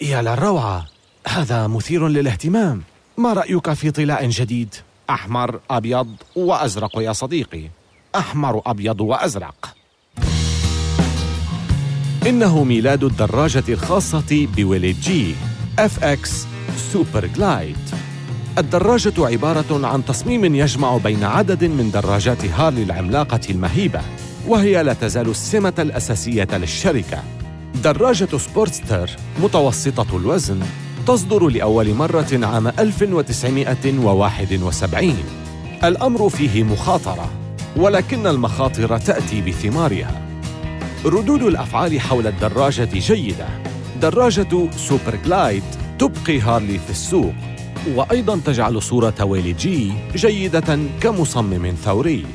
يا 0.01 0.21
للروعه 0.21 0.87
هذا 1.27 1.67
مثير 1.67 2.07
للاهتمام. 2.07 2.83
ما 3.17 3.33
رأيك 3.33 3.73
في 3.73 3.91
طلاء 3.91 4.29
جديد؟ 4.29 4.75
أحمر 5.09 5.59
أبيض 5.69 6.15
وأزرق 6.35 6.99
يا 6.99 7.13
صديقي. 7.13 7.69
أحمر 8.15 8.61
أبيض 8.65 9.01
وأزرق. 9.01 9.75
إنه 12.27 12.63
ميلاد 12.63 13.03
الدراجة 13.03 13.63
الخاصة 13.69 14.47
بويلي 14.55 14.93
جي 14.93 15.35
FX 15.79 16.45
Super 16.93 17.25
Glide 17.25 17.77
الدراجة 18.57 19.25
عبارة 19.25 19.87
عن 19.87 20.05
تصميم 20.05 20.55
يجمع 20.55 20.97
بين 20.97 21.23
عدد 21.23 21.63
من 21.63 21.91
دراجات 21.91 22.45
هارلي 22.45 22.83
العملاقة 22.83 23.39
المهيبة 23.49 24.01
وهي 24.47 24.83
لا 24.83 24.93
تزال 24.93 25.29
السمة 25.29 25.73
الأساسية 25.79 26.47
للشركة. 26.53 27.23
دراجة 27.83 28.37
سبورتستر 28.37 29.09
متوسطة 29.43 30.17
الوزن 30.17 30.59
تصدر 31.07 31.47
لأول 31.47 31.93
مرة 31.93 32.39
عام 32.43 32.67
1971 32.67 35.15
الأمر 35.83 36.29
فيه 36.29 36.63
مخاطرة 36.63 37.29
ولكن 37.75 38.27
المخاطر 38.27 38.97
تأتي 38.97 39.41
بثمارها. 39.41 40.21
ردود 41.05 41.43
الأفعال 41.43 42.01
حول 42.01 42.27
الدراجة 42.27 42.89
جيدة. 42.93 43.47
دراجة 44.01 44.69
Super 44.77 45.15
Glide 45.25 45.63
تبقي 45.99 46.39
هارلي 46.39 46.79
في 46.79 46.89
السوق. 46.89 47.33
وأيضا 47.87 48.39
تجعل 48.45 48.81
صورة 48.81 49.23
ويلي 49.23 49.53
جي 49.53 49.93
جيدة 50.15 50.79
كمصمم 51.01 51.75
ثوري. 51.83 52.25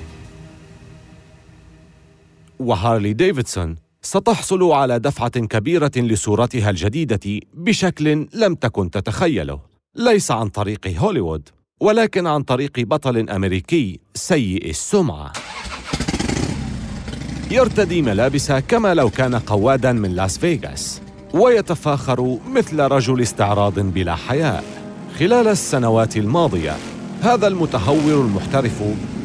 وهارلي 2.59 3.13
ديفيدسون 3.13 3.77
ستحصل 4.03 4.73
على 4.73 4.99
دفعة 4.99 5.29
كبيرة 5.29 5.91
لصورتها 5.97 6.71
الجديدة 6.71 7.41
بشكل 7.55 8.27
لم 8.35 8.55
تكن 8.55 8.91
تتخيله 8.91 9.61
ليس 9.95 10.31
عن 10.31 10.49
طريق 10.49 10.87
هوليوود 10.87 11.49
ولكن 11.81 12.27
عن 12.27 12.43
طريق 12.43 12.81
بطل 12.81 13.31
أمريكي 13.31 14.01
سيء 14.15 14.71
السمعة. 14.71 15.33
يرتدي 17.51 18.03
ملابس 18.03 18.53
كما 18.53 18.95
لو 18.95 19.11
كان 19.11 19.35
قوادا 19.35 19.93
من 19.93 20.15
لاس 20.15 20.39
فيغاس 20.39 21.03
ويتفاخر 21.35 22.39
مثل 22.53 22.81
رجل 22.81 23.21
استعراض 23.23 23.81
بلا 23.81 24.15
حياء. 24.15 24.76
خلال 25.19 25.49
السنوات 25.49 26.17
الماضية. 26.17 26.77
هذا 27.23 27.47
المتهور 27.47 28.25
المحترف 28.25 28.83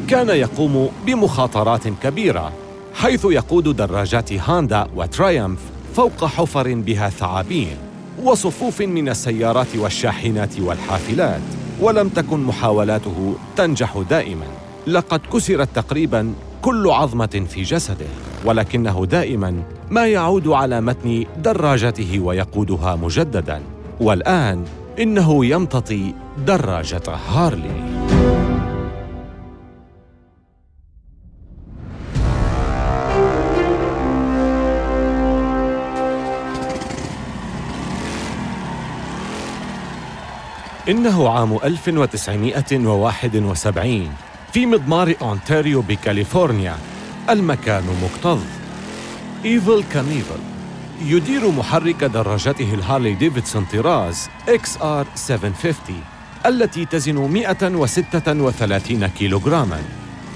كان 0.08 0.28
يقوم 0.28 0.88
بمخاطرات 1.06 1.88
كبيرة 1.88 2.52
حيث 2.94 3.24
يقود 3.24 3.76
دراجات 3.76 4.32
هوندا 4.32 4.86
وترايمف 4.96 5.58
فوق 5.96 6.24
حفر 6.24 6.74
بها 6.74 7.08
ثعابين 7.08 7.76
وصفوف 8.22 8.82
من 8.82 9.08
السيارات 9.08 9.76
والشاحنات 9.76 10.60
والحافلات. 10.60 11.40
ولم 11.80 12.08
تكن 12.08 12.40
محاولاته 12.40 13.34
تنجح 13.56 13.98
دائما. 14.10 14.46
لقد 14.86 15.20
كسرت 15.32 15.68
تقريبا 15.74 16.32
كل 16.62 16.90
عظمة 16.90 17.46
في 17.48 17.62
جسده. 17.62 18.06
ولكنه 18.44 19.06
دائما 19.06 19.62
ما 19.90 20.06
يعود 20.06 20.48
على 20.48 20.80
متن 20.80 21.24
دراجته 21.36 22.20
ويقودها 22.20 22.96
مجددا. 22.96 23.62
والآن 24.00 24.64
إنه 24.98 25.46
يمتطي 25.46 26.14
دراجة 26.46 27.02
هارلي. 27.28 27.92
إنه 40.88 41.28
عام 41.28 41.58
1971 41.64 44.10
في 44.52 44.66
مضمار 44.66 45.14
أونتاريو 45.22 45.82
بكاليفورنيا 45.82 46.76
المكان 47.30 47.84
مكتظ. 48.04 48.40
إيفل 49.44 49.84
كانيفل 49.92 50.51
يدير 51.00 51.50
محرك 51.50 52.04
دراجته 52.04 52.74
الهارلي 52.74 53.14
ديفيدسون 53.14 53.64
طراز 53.64 54.28
XR 54.48 55.06
750 55.14 56.00
التي 56.46 56.84
تزن 56.84 57.14
136 57.14 59.06
كيلوغراما. 59.06 59.82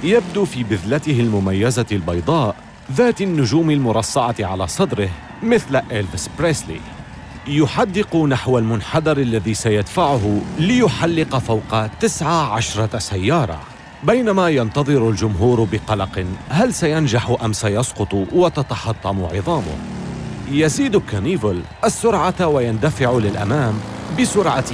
يبدو 0.05 0.45
في 0.45 0.65
بذلته 0.65 1.21
المميزة 1.21 1.87
البيضاء 1.93 2.57
ذات 2.93 3.21
النجوم 3.21 3.71
المرصعة 3.71 4.35
على 4.41 4.67
صدره 4.67 5.09
مثل 5.43 5.77
إلفيس 5.77 6.31
بريسلي. 6.39 6.81
يحدق 7.47 8.17
نحو 8.17 8.59
المنحدر 8.59 9.19
الذي 9.19 9.55
سيدفعه 9.55 10.41
ليحلق 10.59 11.39
فوق 11.39 11.87
تسعة 11.87 12.55
عشرة 12.55 12.99
سيارة. 12.99 13.61
بينما 14.05 14.49
ينتظر 14.49 15.09
الجمهور 15.09 15.69
بقلق 15.73 16.27
هل 16.49 16.75
سينجح 16.75 17.37
أم 17.45 17.53
سيسقط 17.53 18.15
وتتحطم 18.15 19.25
عظامه. 19.25 19.96
يزيد 20.51 20.97
كانيفل 20.97 21.63
السرعة 21.85 22.47
ويندفع 22.47 23.11
للأمام 23.13 23.75
بسرعة 24.21 24.65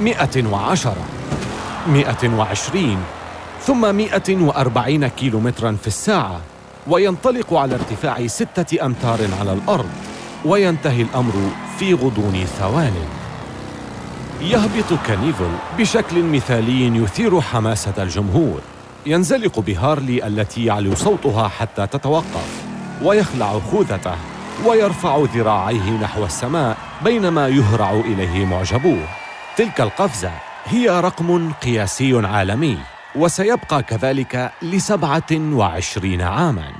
110 0.00 0.96
120 1.86 2.98
ثم 3.66 3.94
140 3.94 5.08
كيلومترا 5.08 5.76
في 5.82 5.86
الساعة 5.86 6.40
وينطلق 6.86 7.54
على 7.54 7.74
ارتفاع 7.74 8.26
ستة 8.26 8.86
أمتار 8.86 9.20
على 9.40 9.52
الأرض 9.52 9.90
وينتهي 10.44 11.02
الأمر 11.02 11.32
في 11.78 11.94
غضون 11.94 12.44
ثوان. 12.58 12.94
يهبط 14.40 15.00
كانيفل 15.06 15.50
بشكل 15.78 16.22
مثالي 16.22 17.02
يثير 17.02 17.40
حماسة 17.40 17.94
الجمهور. 17.98 18.60
ينزلق 19.06 19.60
بهارلي 19.60 20.26
التي 20.26 20.64
يعلو 20.64 20.94
صوتها 20.94 21.48
حتى 21.48 21.86
تتوقف 21.86 22.62
ويخلع 23.02 23.58
خوذته. 23.58 24.31
ويرفع 24.66 25.18
ذراعيه 25.18 25.90
نحو 25.90 26.24
السماء 26.24 26.76
بينما 27.04 27.48
يهرع 27.48 27.90
إليه 27.90 28.44
معجبوه 28.44 29.08
تلك 29.56 29.80
القفزة 29.80 30.32
هي 30.64 31.00
رقم 31.00 31.52
قياسي 31.52 32.26
عالمي 32.26 32.78
وسيبقى 33.16 33.82
كذلك 33.82 34.52
لسبعة 34.62 35.32
وعشرين 35.32 36.20
عاماً. 36.22 36.72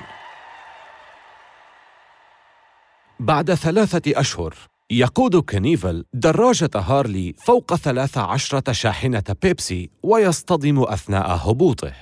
بعد 3.20 3.54
ثلاثة 3.54 4.20
أشهر 4.20 4.54
يقود 4.90 5.36
كنيفل 5.36 6.04
دراجة 6.14 6.70
هارلي 6.74 7.34
فوق 7.38 7.74
ثلاث 7.74 8.18
عشرة 8.18 8.72
شاحنة 8.72 9.22
بيبسي 9.42 9.90
ويصطدم 10.02 10.82
أثناء 10.82 11.50
هبوطه. 11.50 11.92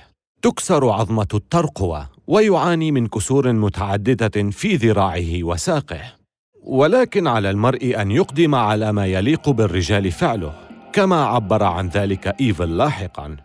تكسر 0.41 0.89
عظمة 0.89 1.27
الترقوة. 1.33 2.09
ويعاني 2.31 2.91
من 2.91 3.07
كسور 3.07 3.51
متعددة 3.53 4.51
في 4.51 4.75
ذراعه 4.75 5.43
وساقه. 5.43 6.01
ولكن 6.63 7.27
على 7.27 7.49
المرء 7.49 8.01
أن 8.01 8.11
يقدم 8.11 8.55
على 8.55 8.91
ما 8.91 9.05
يليق 9.05 9.49
بالرجال 9.49 10.11
فعله 10.11 10.53
كما 10.93 11.25
عبر 11.25 11.63
عن 11.63 11.87
ذلك 11.87 12.35
إيفل 12.41 12.77
لاحقاً. 12.77 13.37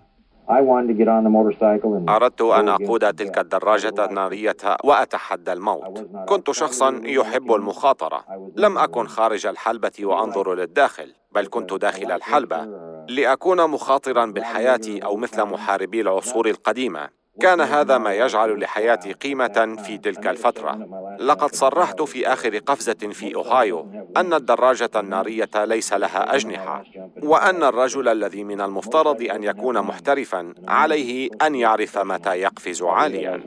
أردت 2.08 2.40
أن 2.40 2.68
أقود 2.68 3.14
تلك 3.14 3.38
الدراجة 3.38 4.04
النارية 4.04 4.56
وأتحدى 4.84 5.52
الموت. 5.52 6.10
كنت 6.28 6.50
شخصا 6.50 7.00
يحب 7.04 7.52
المخاطرة. 7.52 8.24
لم 8.56 8.78
أكن 8.78 9.06
خارج 9.06 9.46
الحلبة 9.46 9.92
وأنظر 10.02 10.54
للداخل 10.54 11.12
بل 11.34 11.46
كنت 11.46 11.72
داخل 11.74 12.12
الحلبة. 12.12 12.68
لأكون 13.08 13.70
مخاطرا 13.70 14.26
بالحياة 14.26 14.80
أو 15.04 15.16
مثل 15.16 15.44
محاربي 15.44 16.00
العصور 16.00 16.48
القديمة. 16.48 17.25
كان 17.40 17.60
هذا 17.60 17.98
ما 17.98 18.14
يجعل 18.14 18.60
لحياتي 18.60 19.12
قيمة 19.12 19.76
في 19.86 19.98
تلك 19.98 20.26
الفترة. 20.26 20.78
لقد 21.20 21.54
صرحت 21.54 22.02
في 22.02 22.26
آخر 22.26 22.58
قفزة 22.58 23.10
في 23.12 23.34
أوهايو 23.34 23.86
أن 24.16 24.34
الدراجة 24.34 24.90
النارية 24.96 25.50
ليس 25.56 25.92
لها 25.92 26.34
أجنحة، 26.34 26.84
وأن 27.22 27.62
الرجل 27.62 28.08
الذي 28.08 28.44
من 28.44 28.60
المفترض 28.60 29.22
أن 29.22 29.44
يكون 29.44 29.80
محترفا 29.80 30.54
عليه 30.68 31.28
أن 31.42 31.54
يعرف 31.54 31.98
متى 31.98 32.30
يقفز 32.30 32.82
عاليا. 32.82 33.40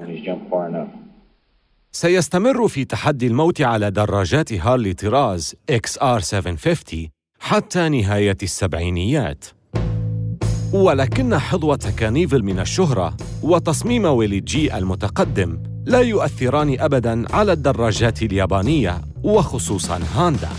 سيستمر 1.91 2.67
في 2.67 2.85
تحدي 2.85 3.27
الموت 3.27 3.61
على 3.61 3.91
دراجات 3.91 4.53
هارلي 4.53 4.93
طراز 4.93 5.55
XR 5.71 6.19
750 6.19 7.09
حتى 7.39 7.89
نهاية 7.89 8.37
السبعينيات. 8.43 9.45
ولكن 10.73 11.37
حظوة 11.37 11.93
كنيفل 11.97 12.43
من 12.43 12.59
الشهرة 12.59 13.17
وتصميم 13.43 14.05
ويلي 14.05 14.39
جي 14.39 14.77
المتقدم 14.77 15.59
لا 15.85 15.99
يؤثران 15.99 16.79
أبداً 16.79 17.35
على 17.35 17.51
الدراجات 17.51 18.21
اليابانية 18.21 19.01
وخصوصاً 19.23 19.99
هاندا. 20.15 20.49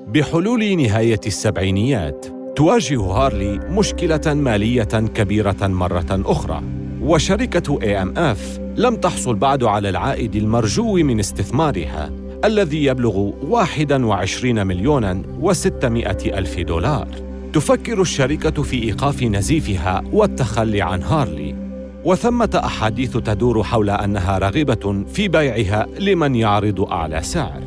بحلول 0.07 0.77
نهاية 0.77 1.19
السبعينيات 1.25 2.25
تواجه 2.55 3.01
هارلي 3.01 3.59
مشكلة 3.59 4.33
مالية 4.33 4.83
كبيرة 4.83 5.67
مرة 5.67 6.05
أخرى 6.11 6.63
وشركة 7.01 7.79
AMF 7.79 8.59
لم 8.75 8.95
تحصل 8.95 9.35
بعد 9.35 9.63
على 9.63 9.89
العائد 9.89 10.35
المرجو 10.35 10.93
من 10.93 11.19
استثمارها 11.19 12.11
الذي 12.45 12.85
يبلغ 12.85 13.31
21 13.41 14.67
مليونا 14.67 15.21
و600 15.41 16.25
ألف 16.25 16.59
دولار. 16.59 17.07
تفكر 17.53 18.01
الشركة 18.01 18.63
في 18.63 18.83
إيقاف 18.83 19.23
نزيفها 19.23 20.03
والتخلي 20.11 20.81
عن 20.81 21.03
هارلي. 21.03 21.68
وثمة 22.05 22.61
أحاديث 22.65 23.17
تدور 23.17 23.63
حول 23.63 23.89
أنها 23.89 24.37
راغبة 24.37 25.03
في 25.07 25.27
بيعها 25.27 25.87
لمن 25.99 26.35
يعرض 26.35 26.81
أعلى 26.81 27.21
سعر. 27.23 27.63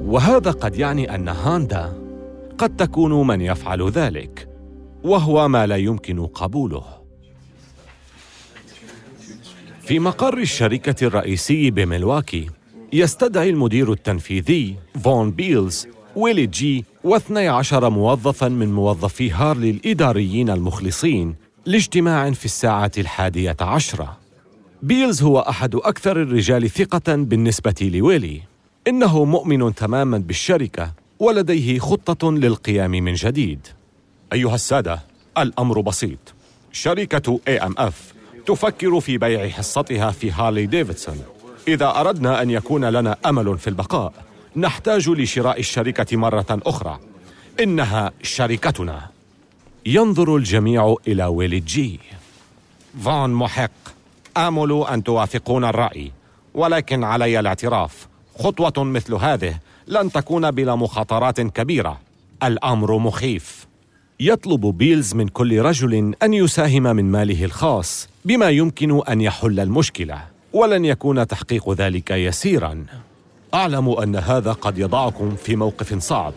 وهذا 0.00 0.50
قد 0.50 0.76
يعني 0.76 1.14
أن 1.14 1.28
هاندا 1.28 1.92
قد 2.58 2.76
تكون 2.76 3.26
من 3.26 3.40
يفعل 3.40 3.90
ذلك 3.90 4.48
وهو 5.04 5.48
ما 5.48 5.66
لا 5.66 5.76
يمكن 5.76 6.26
قبوله. 6.26 6.84
في 9.82 9.98
مقر 9.98 10.38
الشركة 10.38 11.06
الرئيسي 11.06 11.70
بملواكي 11.70 12.46
يستدعي 12.92 13.50
المدير 13.50 13.92
التنفيذي 13.92 14.76
فون 15.04 15.30
بيلز 15.30 15.86
ويلي 16.16 16.46
جي 16.46 16.84
واثني 17.04 17.48
عشر 17.48 17.90
موظفا 17.90 18.48
من 18.48 18.72
موظفي 18.72 19.30
هارلي 19.30 19.70
الإداريين 19.70 20.50
المخلصين 20.50 21.34
لاجتماع 21.66 22.30
في 22.30 22.44
الساعة 22.44 22.92
الحادية 22.98 23.56
عشرة. 23.60 24.16
بيلز 24.82 25.22
هو 25.22 25.38
أحد 25.38 25.74
أكثر 25.74 26.22
الرجال 26.22 26.70
ثقة 26.70 27.14
بالنسبة 27.14 27.74
لويلي. 27.80 28.42
إنه 28.88 29.24
مؤمن 29.24 29.74
تماما 29.74 30.18
بالشركة 30.18 30.92
ولديه 31.18 31.78
خطة 31.78 32.32
للقيام 32.32 32.90
من 32.90 33.14
جديد. 33.14 33.66
أيها 34.32 34.54
السادة 34.54 35.00
الأمر 35.38 35.80
بسيط. 35.80 36.34
شركة 36.72 37.40
AMF 37.50 37.94
تفكر 38.46 39.00
في 39.00 39.18
بيع 39.18 39.48
حصتها 39.48 40.10
في 40.10 40.30
هارلي 40.30 40.66
ديفيدسون. 40.66 41.22
إذا 41.68 42.00
أردنا 42.00 42.42
أن 42.42 42.50
يكون 42.50 42.84
لنا 42.84 43.16
أمل 43.26 43.58
في 43.58 43.70
البقاء 43.70 44.12
نحتاج 44.56 45.08
لشراء 45.08 45.60
الشركة 45.60 46.16
مرة 46.16 46.46
أخرى. 46.50 46.98
إنها 47.60 48.12
شركتنا. 48.22 49.19
ينظر 49.86 50.36
الجميع 50.36 50.94
إلى 51.08 51.24
ويلي 51.24 51.60
جي 51.60 52.00
فون 53.04 53.30
محق 53.30 53.70
آمل 54.36 54.84
أن 54.90 55.04
توافقوني 55.04 55.64
الرأي 55.64 56.12
ولكن 56.54 57.04
علي 57.04 57.40
الاعتراف. 57.40 58.08
خطوة 58.38 58.84
مثل 58.84 59.14
هذه 59.14 59.58
لن 59.86 60.12
تكون 60.12 60.50
بلا 60.50 60.74
مخاطرات 60.74 61.40
كبيرة. 61.40 62.00
الأمر 62.42 62.98
مخيف. 62.98 63.66
يطلب 64.20 64.66
بيلز 64.66 65.14
من 65.14 65.28
كل 65.28 65.60
رجل 65.60 66.14
أن 66.22 66.34
يساهم 66.34 66.82
من 66.82 67.04
ماله 67.04 67.44
الخاص 67.44 68.08
بما 68.24 68.50
يمكن 68.50 69.02
أن 69.08 69.20
يحل 69.20 69.60
المشكلة 69.60 70.22
ولن 70.52 70.84
يكون 70.84 71.26
تحقيق 71.26 71.70
ذلك 71.72 72.10
يسيرا. 72.10 72.84
أعلم 73.54 73.88
أن 73.88 74.16
هذا 74.16 74.52
قد 74.52 74.78
يضعكم 74.78 75.36
في 75.36 75.56
موقف 75.56 75.98
صعب. 75.98 76.32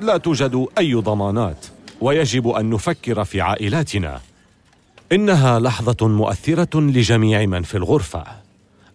لا 0.00 0.16
توجد 0.16 0.66
أي 0.78 0.94
ضمانات. 0.94 1.66
ويجب 2.00 2.48
أن 2.48 2.70
نفكر 2.70 3.24
في 3.24 3.40
عائلاتنا. 3.40 4.20
إنها 5.12 5.58
لحظة 5.58 6.08
مؤثرة 6.08 6.80
لجميع 6.80 7.46
من 7.46 7.62
في 7.62 7.76
الغرفة. 7.76 8.24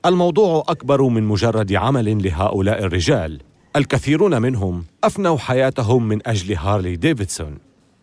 الموضوع 0.05 0.65
أكبر 0.67 1.03
من 1.03 1.23
مجرد 1.23 1.73
عمل 1.73 2.23
لهؤلاء 2.23 2.83
الرجال. 2.83 3.41
الكثيرون 3.75 4.41
منهم 4.41 4.85
أفنوا 5.03 5.37
حياتهم 5.37 6.07
من 6.07 6.27
أجل 6.27 6.57
هارلي 6.57 6.95
ديفيدسون 6.95 7.57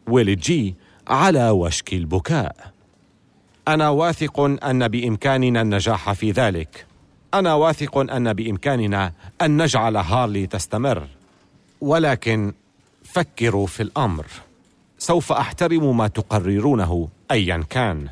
ويلي 0.09 0.35
جي 0.35 0.75
على 1.09 1.51
وشك 1.51 1.93
البكاء. 1.93 2.57
أنا 3.69 3.89
واثق 3.89 4.41
أن 4.41 4.89
بإمكاننا 4.89 5.63
النجاح 5.63 6.13
في 6.13 6.31
ذلك. 6.31 6.87
أنا 7.35 7.55
واثق 7.55 7.99
أن 7.99 8.33
بإمكاننا 8.33 9.13
أن 9.43 9.63
نجعل 9.63 9.97
هارلي 9.97 10.47
تستمر. 10.47 11.07
ولكن 11.81 12.53
فكروا 13.05 13.67
في 13.67 13.83
الأمر. 13.83 14.27
سوف 14.99 15.33
أحترم 15.33 15.97
ما 15.97 16.07
تقررونه 16.07 17.09
ايا 17.31 17.65
كان. 17.71 18.09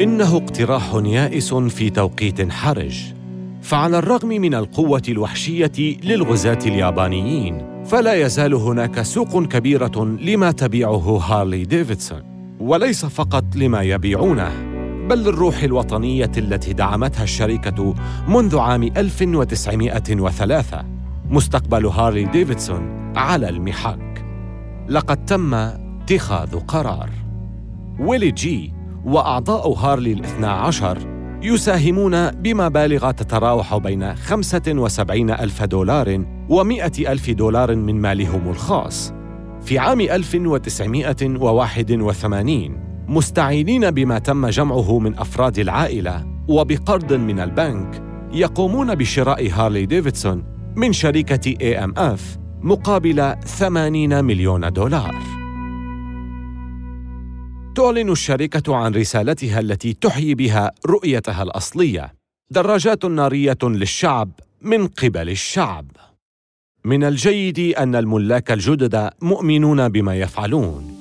إنه 0.00 0.36
اقتراح 0.36 0.94
يائس 1.04 1.54
في 1.54 1.90
توقيت 1.90 2.52
حرج. 2.52 3.04
فعلى 3.62 3.98
الرغم 3.98 4.28
من 4.28 4.54
القوة 4.54 5.02
الوحشية 5.08 5.72
للغزاة 5.78 6.58
اليابانيين 6.66 7.84
فلا 7.84 8.14
يزال 8.14 8.54
هناك 8.54 9.02
سوق 9.02 9.42
كبيرة 9.42 10.16
لما 10.20 10.50
تبيعه 10.50 11.18
هارلي 11.18 11.64
ديفيدسون. 11.64 12.22
وليس 12.60 13.06
فقط 13.06 13.44
لما 13.56 13.82
يبيعونه 13.82 14.52
بل 15.08 15.18
للروح 15.18 15.62
الوطنية 15.62 16.32
التي 16.36 16.72
دعمتها 16.72 17.22
الشركة 17.22 17.94
منذ 18.28 18.58
عام 18.58 18.82
1903 18.82 20.84
مستقبل 21.30 21.86
هارلي 21.86 22.24
ديفيدسون 22.24 23.12
على 23.16 23.48
المحك 23.48 24.13
لقد 24.88 25.24
تم 25.24 25.54
اتخاذ 25.54 26.58
قرار. 26.58 27.10
ويلي 28.00 28.30
جي 28.30 28.72
وأعضاء 29.04 29.72
هارلي 29.72 30.12
الاثنى 30.12 30.46
عشر 30.46 30.98
يساهمون 31.42 32.30
بمبالغ 32.30 33.10
تتراوح 33.10 33.76
بين 33.76 34.14
75 34.14 35.30
ألف 35.30 35.62
دولار 35.62 36.24
و100 36.50 37.08
ألف 37.08 37.30
دولار 37.30 37.74
من 37.74 38.00
مالهم 38.00 38.48
الخاص. 38.48 39.12
في 39.62 39.78
عام 39.78 40.00
1981 40.00 42.84
مستعينين 43.08 43.90
بما 43.90 44.18
تم 44.18 44.46
جمعه 44.46 44.98
من 44.98 45.18
أفراد 45.18 45.58
العائلة 45.58 46.26
وبقرض 46.48 47.12
من 47.12 47.40
البنك 47.40 48.02
يقومون 48.32 48.94
بشراء 48.94 49.50
هارلي 49.50 49.86
ديفيدسون 49.86 50.44
من 50.76 50.92
شركة 50.92 51.54
AMF 51.54 52.43
مقابل 52.64 53.34
80 53.44 54.24
مليون 54.24 54.72
دولار. 54.72 55.16
تعلن 57.76 58.10
الشركة 58.10 58.76
عن 58.76 58.94
رسالتها 58.94 59.60
التي 59.60 59.92
تحيي 59.92 60.34
بها 60.34 60.70
رؤيتها 60.86 61.42
الأصلية: 61.42 62.14
دراجات 62.50 63.04
نارية 63.04 63.58
للشعب 63.62 64.30
من 64.62 64.86
قبل 64.86 65.28
الشعب. 65.28 65.86
من 66.84 67.04
الجيد 67.04 67.58
أن 67.58 67.96
الملاك 67.96 68.52
الجدد 68.52 69.10
مؤمنون 69.22 69.88
بما 69.88 70.16
يفعلون، 70.16 70.96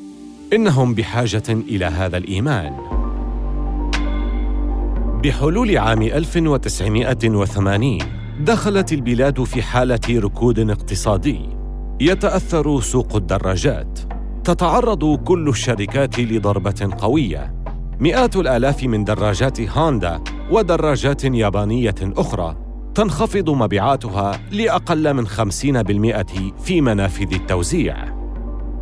إنهم 0.53 0.93
بحاجة 0.93 1.49
إلى 1.49 1.85
هذا 1.85 2.17
الإيمان 2.17 2.77
بحلول 5.23 5.77
عام 5.77 6.01
1980 6.01 8.22
دخلت 8.43 8.93
البلاد 8.93 9.43
في 9.43 9.61
حالة 9.61 9.99
ركود 10.09 10.69
اقتصادي 10.69 11.39
يتأثر 12.01 12.81
سوق 12.81 13.15
الدراجات 13.15 13.99
تتعرض 14.43 15.15
كل 15.15 15.49
الشركات 15.49 16.19
لضربة 16.19 16.89
قوية 16.97 17.53
مئات 17.99 18.35
الآلاف 18.35 18.83
من 18.83 19.03
دراجات 19.03 19.61
هوندا 19.61 20.21
ودراجات 20.51 21.23
يابانية 21.23 21.95
أخرى 22.01 22.55
تنخفض 22.95 23.49
مبيعاتها 23.49 24.39
لأقل 24.51 25.13
من 25.13 25.27
50% 25.27 25.31
في 26.63 26.81
منافذ 26.81 27.33
التوزيع. 27.33 27.95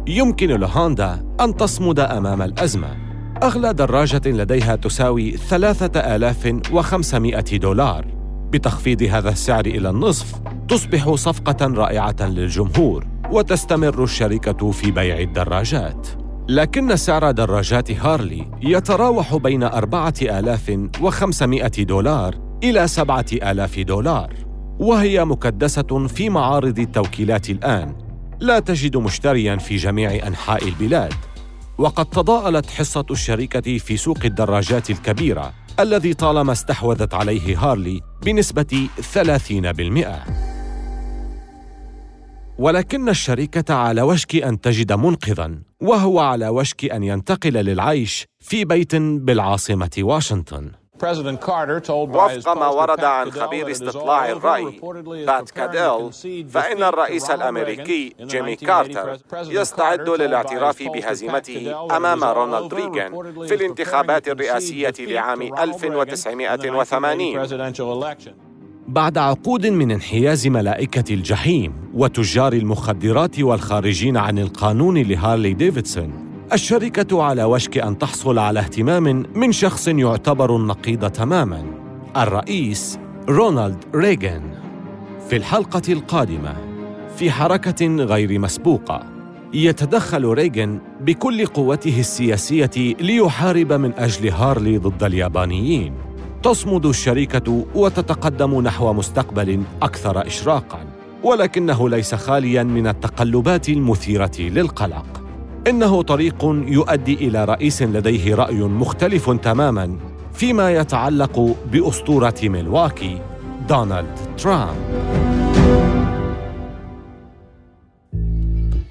يمكن 0.07 0.47
لهوندا 0.47 1.25
أن 1.41 1.57
تصمد 1.57 1.99
أمام 1.99 2.41
الأزمة. 2.41 2.97
أغلى 3.43 3.73
دراجة 3.73 4.21
لديها 4.25 4.75
تساوي 4.75 5.31
3500 5.31 7.57
دولار. 7.57 8.20
بتخفيض 8.51 9.03
هذا 9.03 9.29
السعر 9.29 9.65
إلى 9.65 9.89
النصف، 9.89 10.33
تصبح 10.67 11.15
صفقة 11.15 11.67
رائعة 11.67 12.15
للجمهور، 12.21 13.07
وتستمر 13.31 14.03
الشركة 14.03 14.71
في 14.71 14.91
بيع 14.91 15.19
الدراجات. 15.19 16.07
لكن 16.49 16.95
سعر 16.95 17.31
دراجات 17.31 17.91
هارلي 17.91 18.47
يتراوح 18.61 19.35
بين 19.35 19.63
4500 19.63 21.83
دولار 21.83 22.35
إلى 22.63 22.87
7000 22.87 23.79
دولار 23.79 24.33
وهي 24.79 25.25
مكدسة 25.25 26.07
في 26.07 26.29
معارض 26.29 26.79
التوكيلات 26.79 27.49
الآن 27.49 27.95
لا 28.39 28.59
تجد 28.59 28.97
مشتريا 28.97 29.55
في 29.55 29.75
جميع 29.75 30.27
أنحاء 30.27 30.67
البلاد 30.67 31.13
وقد 31.77 32.05
تضاءلت 32.05 32.69
حصة 32.69 33.05
الشركة 33.11 33.77
في 33.77 33.97
سوق 33.97 34.17
الدراجات 34.25 34.89
الكبيرة 34.89 35.53
الذي 35.81 36.13
طالما 36.13 36.51
استحوذت 36.51 37.13
عليه 37.13 37.57
هارلي 37.57 38.01
بنسبة 38.25 38.87
30% 39.13 40.41
ولكن 42.57 43.09
الشركة 43.09 43.73
على 43.73 44.01
وشك 44.01 44.35
أن 44.35 44.61
تجد 44.61 44.93
منقذا 44.93 45.59
وهو 45.81 46.19
على 46.19 46.47
وشك 46.47 46.85
أن 46.85 47.03
ينتقل 47.03 47.53
للعيش 47.53 48.25
في 48.39 48.65
بيت 48.65 48.95
بالعاصمة 48.95 49.89
واشنطن. 49.97 50.71
وفق 52.15 52.57
ما 52.57 52.67
ورد 52.67 53.03
عن 53.03 53.31
خبير 53.31 53.71
استطلاع 53.71 54.29
الرأي 54.29 54.79
بات 55.25 55.51
كاديل 55.51 56.11
فإن 56.49 56.83
الرئيس 56.83 57.31
الأمريكي 57.31 58.15
جيمي 58.21 58.55
كارتر 58.55 59.17
يستعد 59.33 60.09
للاعتراف 60.09 60.83
بهزيمته 60.83 61.87
أمام 61.97 62.23
رونالد 62.23 62.73
ريغان 62.73 63.11
في 63.47 63.53
الانتخابات 63.53 64.27
الرئاسية 64.27 64.93
لعام 64.99 65.41
1980 65.41 67.45
بعد 68.87 69.17
عقود 69.17 69.67
من 69.67 69.91
انحياز 69.91 70.47
ملائكة 70.47 71.13
الجحيم 71.13 71.73
وتجار 71.93 72.53
المخدرات 72.53 73.39
والخارجين 73.39 74.17
عن 74.17 74.39
القانون 74.39 74.97
لهارلي 74.97 75.53
ديفيدسون 75.53 76.30
الشركة 76.53 77.23
على 77.23 77.43
وشك 77.43 77.77
أن 77.77 77.97
تحصل 77.97 78.39
على 78.39 78.59
اهتمام 78.59 79.23
من 79.35 79.51
شخص 79.51 79.87
يعتبر 79.87 80.55
النقيض 80.55 81.09
تماما 81.09 81.63
الرئيس 82.17 82.99
رونالد 83.29 83.83
ريغان 83.95 84.41
في 85.29 85.35
الحلقة 85.35 85.81
القادمة 85.89 86.55
في 87.17 87.31
حركة 87.31 87.85
غير 87.87 88.39
مسبوقة 88.39 89.03
يتدخل 89.53 90.25
ريغان 90.25 90.79
بكل 91.01 91.45
قوته 91.45 91.99
السياسية 91.99 92.95
ليحارب 92.99 93.73
من 93.73 93.93
أجل 93.93 94.29
هارلي 94.29 94.77
ضد 94.77 95.03
اليابانيين 95.03 95.93
تصمد 96.43 96.85
الشركة 96.85 97.65
وتتقدم 97.75 98.61
نحو 98.61 98.93
مستقبل 98.93 99.63
أكثر 99.81 100.27
إشراقاً، 100.27 100.79
ولكنه 101.23 101.89
ليس 101.89 102.15
خالياً 102.15 102.63
من 102.63 102.87
التقلبات 102.87 103.69
المثيرة 103.69 104.31
للقلق. 104.39 105.21
إنه 105.67 106.01
طريق 106.01 106.45
يؤدي 106.67 107.13
إلى 107.13 107.45
رئيس 107.45 107.81
لديه 107.81 108.35
رأي 108.35 108.61
مختلف 108.61 109.29
تماماً 109.29 109.97
فيما 110.33 110.71
يتعلق 110.71 111.55
بأسطورة 111.71 112.35
ميلواكي 112.43 113.21
دونالد 113.69 114.17
ترامب. 114.37 114.75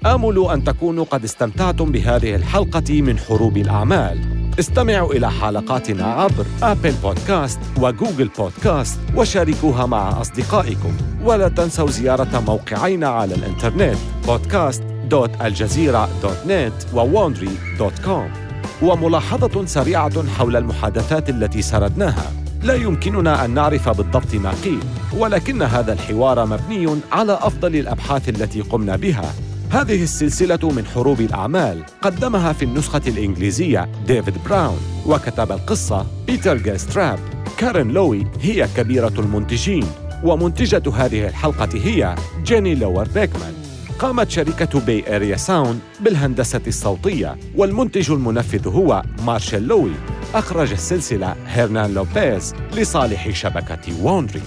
آمل 0.05 0.47
أن 0.53 0.63
تكونوا 0.63 1.05
قد 1.05 1.23
استمتعتم 1.23 1.91
بهذه 1.91 2.35
الحلقة 2.35 3.01
من 3.01 3.17
حروب 3.19 3.57
الأعمال 3.57 4.19
استمعوا 4.59 5.13
إلى 5.13 5.31
حلقاتنا 5.31 6.05
عبر 6.05 6.45
أبل 6.63 6.93
بودكاست 7.03 7.59
وجوجل 7.81 8.29
بودكاست 8.37 8.99
وشاركوها 9.15 9.85
مع 9.85 10.21
أصدقائكم 10.21 10.93
ولا 11.23 11.47
تنسوا 11.47 11.89
زيارة 11.89 12.43
موقعينا 12.47 13.07
على 13.07 13.35
الإنترنت 13.35 13.97
podcast.aljazeera.net 15.11 16.93
وwandry.com 16.93 18.41
وملاحظة 18.81 19.65
سريعة 19.65 20.27
حول 20.27 20.55
المحادثات 20.55 21.29
التي 21.29 21.61
سردناها. 21.61 22.31
لا 22.63 22.73
يمكننا 22.73 23.45
أن 23.45 23.53
نعرف 23.53 23.89
بالضبط 23.89 24.35
ما 24.35 24.51
قيل 24.63 24.79
ولكن 25.17 25.61
هذا 25.61 25.93
الحوار 25.93 26.45
مبني 26.45 26.99
على 27.11 27.33
أفضل 27.41 27.75
الأبحاث 27.75 28.29
التي 28.29 28.61
قمنا 28.61 28.95
بها. 28.95 29.33
هذه 29.69 30.03
السلسلة 30.03 30.71
من 30.71 30.85
حروب 30.85 31.21
الأعمال 31.21 31.83
قدمها 32.01 32.53
في 32.53 32.65
النسخة 32.65 33.01
الإنجليزية 33.07 33.89
ديفيد 34.07 34.33
براون 34.45 34.79
وكتب 35.05 35.51
القصة 35.51 36.05
بيتر 36.27 36.57
جاستراب 36.57 37.19
كارين 37.57 37.91
لوي 37.91 38.27
هي 38.41 38.67
كبيرة 38.77 39.13
المنتجين 39.19 39.85
ومنتجة 40.23 40.83
هذه 40.95 41.27
الحلقة 41.27 41.69
هي 41.73 42.15
جيني 42.43 42.75
لور 42.75 43.07
بيكمان. 43.07 43.60
قامت 44.01 44.29
شركة 44.29 44.79
باي 44.79 45.15
إريا 45.15 45.37
ساوند 45.37 45.79
بالهندسة 45.99 46.61
الصوتية 46.67 47.37
والمنتج 47.55 48.11
المنفذ 48.11 48.67
هو 48.67 49.03
مارشيل 49.25 49.67
لوي. 49.67 49.91
أخرج 50.35 50.71
السلسلة 50.71 51.35
هيرنان 51.47 51.93
لوبيز 51.93 52.53
لصالح 52.73 53.29
شبكة 53.29 54.03
وونري. 54.03 54.41